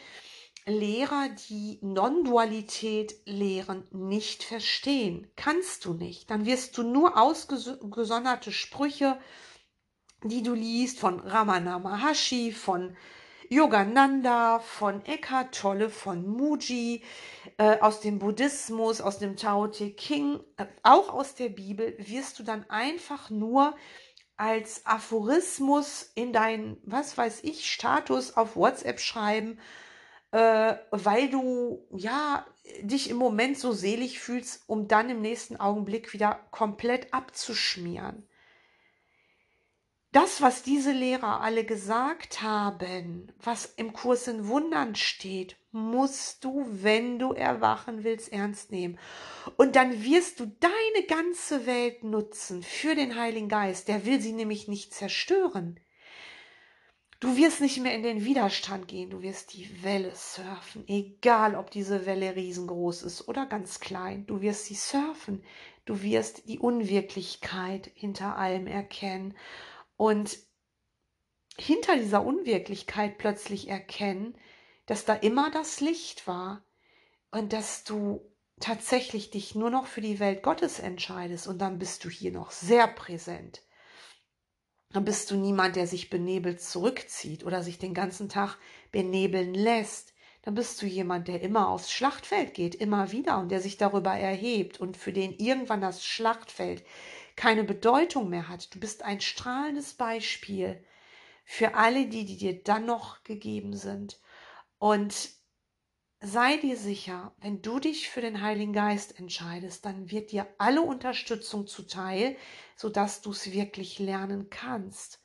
Lehrer, 0.66 1.28
die 1.48 1.78
Non-Dualität 1.82 3.14
lehren, 3.26 3.86
nicht 3.90 4.42
verstehen. 4.44 5.30
Kannst 5.36 5.84
du 5.84 5.92
nicht. 5.92 6.30
Dann 6.30 6.46
wirst 6.46 6.78
du 6.78 6.82
nur 6.82 7.18
ausgesonderte 7.18 8.50
Sprüche, 8.50 9.20
die 10.22 10.42
du 10.42 10.54
liest, 10.54 10.98
von 10.98 11.20
Ramana 11.20 11.78
Maharshi, 11.78 12.50
von 12.50 12.96
Yogananda, 13.50 14.58
von 14.58 15.04
Eckhart 15.04 15.54
Tolle, 15.54 15.90
von 15.90 16.26
Muji, 16.26 17.02
äh, 17.58 17.78
aus 17.80 18.00
dem 18.00 18.18
Buddhismus, 18.18 19.02
aus 19.02 19.18
dem 19.18 19.36
Tao 19.36 19.66
Te 19.66 19.90
King, 19.90 20.40
äh, 20.56 20.64
auch 20.82 21.10
aus 21.10 21.34
der 21.34 21.50
Bibel, 21.50 21.94
wirst 21.98 22.38
du 22.38 22.42
dann 22.42 22.68
einfach 22.70 23.28
nur 23.28 23.76
als 24.38 24.86
Aphorismus 24.86 26.10
in 26.14 26.32
deinen, 26.32 26.78
was 26.84 27.18
weiß 27.18 27.44
ich, 27.44 27.70
Status 27.70 28.34
auf 28.34 28.56
WhatsApp 28.56 28.98
schreiben 28.98 29.58
äh, 30.34 30.78
weil 30.90 31.30
du 31.30 31.86
ja 31.94 32.44
dich 32.82 33.08
im 33.08 33.16
Moment 33.18 33.56
so 33.56 33.70
selig 33.70 34.18
fühlst, 34.18 34.64
um 34.66 34.88
dann 34.88 35.08
im 35.08 35.20
nächsten 35.20 35.56
Augenblick 35.56 36.12
wieder 36.12 36.40
komplett 36.50 37.14
abzuschmieren. 37.14 38.26
Das, 40.10 40.42
was 40.42 40.64
diese 40.64 40.90
Lehrer 40.90 41.40
alle 41.40 41.64
gesagt 41.64 42.42
haben, 42.42 43.32
was 43.40 43.66
im 43.76 43.92
Kurs 43.92 44.26
in 44.26 44.48
Wundern 44.48 44.96
steht, 44.96 45.56
musst 45.70 46.42
du, 46.42 46.66
wenn 46.68 47.20
du 47.20 47.32
erwachen 47.32 48.02
willst, 48.02 48.32
ernst 48.32 48.72
nehmen. 48.72 48.98
Und 49.56 49.76
dann 49.76 50.02
wirst 50.02 50.40
du 50.40 50.46
deine 50.46 51.06
ganze 51.06 51.64
Welt 51.66 52.02
nutzen 52.02 52.64
für 52.64 52.96
den 52.96 53.16
Heiligen 53.16 53.48
Geist. 53.48 53.86
Der 53.86 54.04
will 54.04 54.20
sie 54.20 54.32
nämlich 54.32 54.66
nicht 54.66 54.94
zerstören. 54.94 55.78
Du 57.24 57.38
wirst 57.38 57.62
nicht 57.62 57.80
mehr 57.80 57.94
in 57.94 58.02
den 58.02 58.26
Widerstand 58.26 58.86
gehen, 58.86 59.08
du 59.08 59.22
wirst 59.22 59.54
die 59.54 59.82
Welle 59.82 60.14
surfen, 60.14 60.84
egal 60.88 61.54
ob 61.54 61.70
diese 61.70 62.04
Welle 62.04 62.36
riesengroß 62.36 63.02
ist 63.02 63.26
oder 63.28 63.46
ganz 63.46 63.80
klein. 63.80 64.26
Du 64.26 64.42
wirst 64.42 64.66
sie 64.66 64.74
surfen, 64.74 65.42
du 65.86 66.02
wirst 66.02 66.46
die 66.50 66.58
Unwirklichkeit 66.58 67.90
hinter 67.94 68.36
allem 68.36 68.66
erkennen 68.66 69.34
und 69.96 70.36
hinter 71.56 71.96
dieser 71.96 72.26
Unwirklichkeit 72.26 73.16
plötzlich 73.16 73.68
erkennen, 73.68 74.36
dass 74.84 75.06
da 75.06 75.14
immer 75.14 75.50
das 75.50 75.80
Licht 75.80 76.26
war 76.26 76.62
und 77.30 77.54
dass 77.54 77.84
du 77.84 78.20
tatsächlich 78.60 79.30
dich 79.30 79.54
nur 79.54 79.70
noch 79.70 79.86
für 79.86 80.02
die 80.02 80.20
Welt 80.20 80.42
Gottes 80.42 80.78
entscheidest 80.78 81.48
und 81.48 81.56
dann 81.56 81.78
bist 81.78 82.04
du 82.04 82.10
hier 82.10 82.32
noch 82.32 82.50
sehr 82.50 82.86
präsent 82.86 83.62
dann 84.94 85.04
bist 85.04 85.32
du 85.32 85.34
niemand, 85.34 85.74
der 85.74 85.88
sich 85.88 86.08
benebelt 86.08 86.62
zurückzieht 86.62 87.44
oder 87.44 87.64
sich 87.64 87.78
den 87.78 87.94
ganzen 87.94 88.28
Tag 88.28 88.58
benebeln 88.92 89.52
lässt. 89.52 90.14
Dann 90.42 90.54
bist 90.54 90.80
du 90.80 90.86
jemand, 90.86 91.26
der 91.26 91.42
immer 91.42 91.68
aufs 91.68 91.90
Schlachtfeld 91.90 92.54
geht, 92.54 92.76
immer 92.76 93.10
wieder 93.10 93.40
und 93.40 93.48
der 93.48 93.60
sich 93.60 93.76
darüber 93.76 94.12
erhebt 94.12 94.78
und 94.78 94.96
für 94.96 95.12
den 95.12 95.32
irgendwann 95.32 95.80
das 95.80 96.04
Schlachtfeld 96.04 96.84
keine 97.34 97.64
Bedeutung 97.64 98.28
mehr 98.30 98.48
hat. 98.48 98.72
Du 98.72 98.78
bist 98.78 99.02
ein 99.02 99.20
strahlendes 99.20 99.94
Beispiel 99.94 100.80
für 101.44 101.74
alle 101.74 102.06
die, 102.06 102.24
die 102.24 102.36
dir 102.36 102.62
dann 102.62 102.86
noch 102.86 103.24
gegeben 103.24 103.76
sind. 103.76 104.20
Und 104.78 105.30
sei 106.24 106.56
dir 106.56 106.76
sicher, 106.76 107.34
wenn 107.40 107.60
du 107.60 107.78
dich 107.78 108.08
für 108.08 108.20
den 108.20 108.40
Heiligen 108.40 108.72
Geist 108.72 109.18
entscheidest, 109.18 109.84
dann 109.84 110.10
wird 110.10 110.32
dir 110.32 110.46
alle 110.58 110.82
Unterstützung 110.82 111.66
zuteil, 111.66 112.36
sodass 112.76 113.20
du 113.20 113.30
es 113.30 113.52
wirklich 113.52 113.98
lernen 113.98 114.48
kannst. 114.48 115.20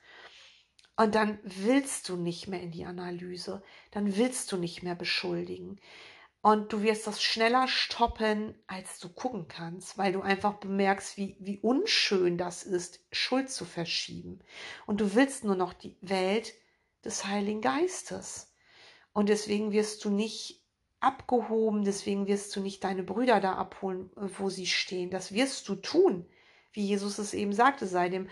Und 0.98 1.16
dann 1.16 1.40
willst 1.44 2.10
du 2.10 2.18
nicht 2.18 2.48
mehr 2.48 2.62
in 2.62 2.72
die 2.72 2.84
Analyse, 2.84 3.64
dann 3.92 4.18
willst 4.18 4.52
du 4.52 4.58
nicht 4.58 4.84
mehr 4.84 4.96
beschuldigen. 4.96 5.80
Und 6.42 6.74
du 6.74 6.82
wirst 6.82 7.08
das 7.08 7.24
schneller 7.24 7.68
stoppen, 7.68 8.56
als 8.68 9.00
du 9.00 9.10
gucken 9.10 9.48
kannst, 9.48 9.98
weil 9.98 10.12
du 10.12 10.22
einfach 10.22 10.56
bemerkst, 10.56 11.16
wie, 11.18 11.38
wie 11.40 11.60
unschön 11.60 12.38
das 12.38 12.64
ist, 12.64 13.00
Schuld 13.12 13.50
zu 13.50 13.64
verschieben. 13.64 14.40
Und 14.86 15.00
du 15.00 15.16
willst 15.16 15.46
nur 15.46 15.56
noch 15.56 15.74
die 15.74 15.98
Welt 16.02 16.54
des 17.06 17.26
Heiligen 17.26 17.62
Geistes. 17.62 18.54
Und 19.14 19.30
deswegen 19.30 19.72
wirst 19.72 20.04
du 20.06 20.10
nicht 20.10 20.59
abgehoben, 21.00 21.84
deswegen 21.84 22.28
wirst 22.28 22.56
du 22.56 22.62
nicht 22.62 22.84
deine 22.84 23.04
Brüder 23.04 23.40
da 23.40 23.56
abholen, 23.56 24.10
wo 24.16 24.50
sie 24.50 24.68
stehen. 24.68 25.10
Das 25.10 25.34
wirst 25.34 25.68
du 25.70 25.76
tun, 25.76 26.26
wie 26.74 26.86
Jesus 26.86 27.18
es 27.18 27.34
eben 27.34 27.54
sagte, 27.54 27.88
sei 27.88 28.10
dem 28.10 28.28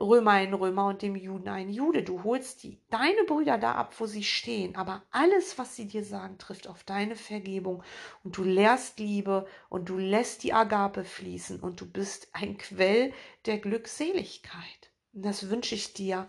Römer 0.00 0.32
ein 0.32 0.54
Römer 0.54 0.86
und 0.86 1.02
dem 1.02 1.16
Juden 1.16 1.48
ein 1.48 1.70
Jude. 1.70 2.04
Du 2.04 2.22
holst 2.22 2.62
die, 2.62 2.80
deine 2.88 3.24
Brüder 3.26 3.58
da 3.58 3.72
ab, 3.72 3.94
wo 3.98 4.06
sie 4.06 4.22
stehen. 4.22 4.76
Aber 4.76 5.02
alles, 5.10 5.58
was 5.58 5.74
sie 5.74 5.88
dir 5.88 6.04
sagen, 6.04 6.38
trifft 6.38 6.68
auf 6.68 6.84
deine 6.84 7.16
Vergebung. 7.16 7.82
Und 8.22 8.36
du 8.36 8.44
lehrst 8.44 9.00
Liebe 9.00 9.46
und 9.68 9.88
du 9.88 9.98
lässt 9.98 10.44
die 10.44 10.52
Agape 10.52 11.04
fließen 11.04 11.58
und 11.58 11.80
du 11.80 11.90
bist 11.90 12.28
ein 12.32 12.58
Quell 12.58 13.12
der 13.46 13.58
Glückseligkeit. 13.58 14.92
Und 15.12 15.24
das 15.24 15.50
wünsche 15.50 15.74
ich 15.74 15.94
dir 15.94 16.28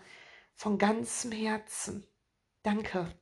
von 0.54 0.76
ganzem 0.76 1.30
Herzen. 1.30 2.04
Danke. 2.64 3.14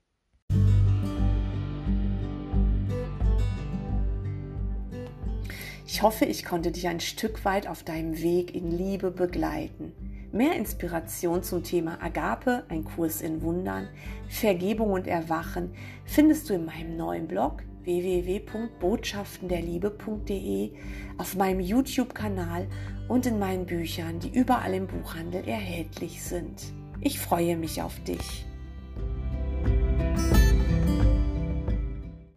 Ich 5.91 6.03
hoffe, 6.03 6.26
ich 6.26 6.45
konnte 6.45 6.70
dich 6.70 6.86
ein 6.86 7.01
Stück 7.01 7.47
weit 7.47 7.66
auf 7.66 7.82
deinem 7.82 8.20
Weg 8.20 8.55
in 8.55 8.70
Liebe 8.70 9.11
begleiten. 9.11 9.95
Mehr 10.32 10.55
Inspiration 10.55 11.43
zum 11.43 11.64
Thema 11.64 11.97
Agape, 12.03 12.64
ein 12.68 12.84
Kurs 12.84 13.22
in 13.22 13.41
Wundern, 13.41 13.89
Vergebung 14.28 14.91
und 14.91 15.07
Erwachen 15.07 15.72
findest 16.05 16.51
du 16.51 16.55
in 16.55 16.66
meinem 16.66 16.99
neuen 16.99 17.26
Blog 17.26 17.62
www.botschaftenderliebe.de, 17.84 20.72
auf 21.16 21.36
meinem 21.36 21.61
YouTube-Kanal 21.61 22.66
und 23.09 23.24
in 23.24 23.39
meinen 23.39 23.64
Büchern, 23.64 24.20
die 24.20 24.28
überall 24.28 24.74
im 24.74 24.89
Buchhandel 24.89 25.49
erhältlich 25.49 26.22
sind. 26.22 26.64
Ich 27.01 27.18
freue 27.18 27.57
mich 27.57 27.80
auf 27.80 27.99
dich. 28.01 28.45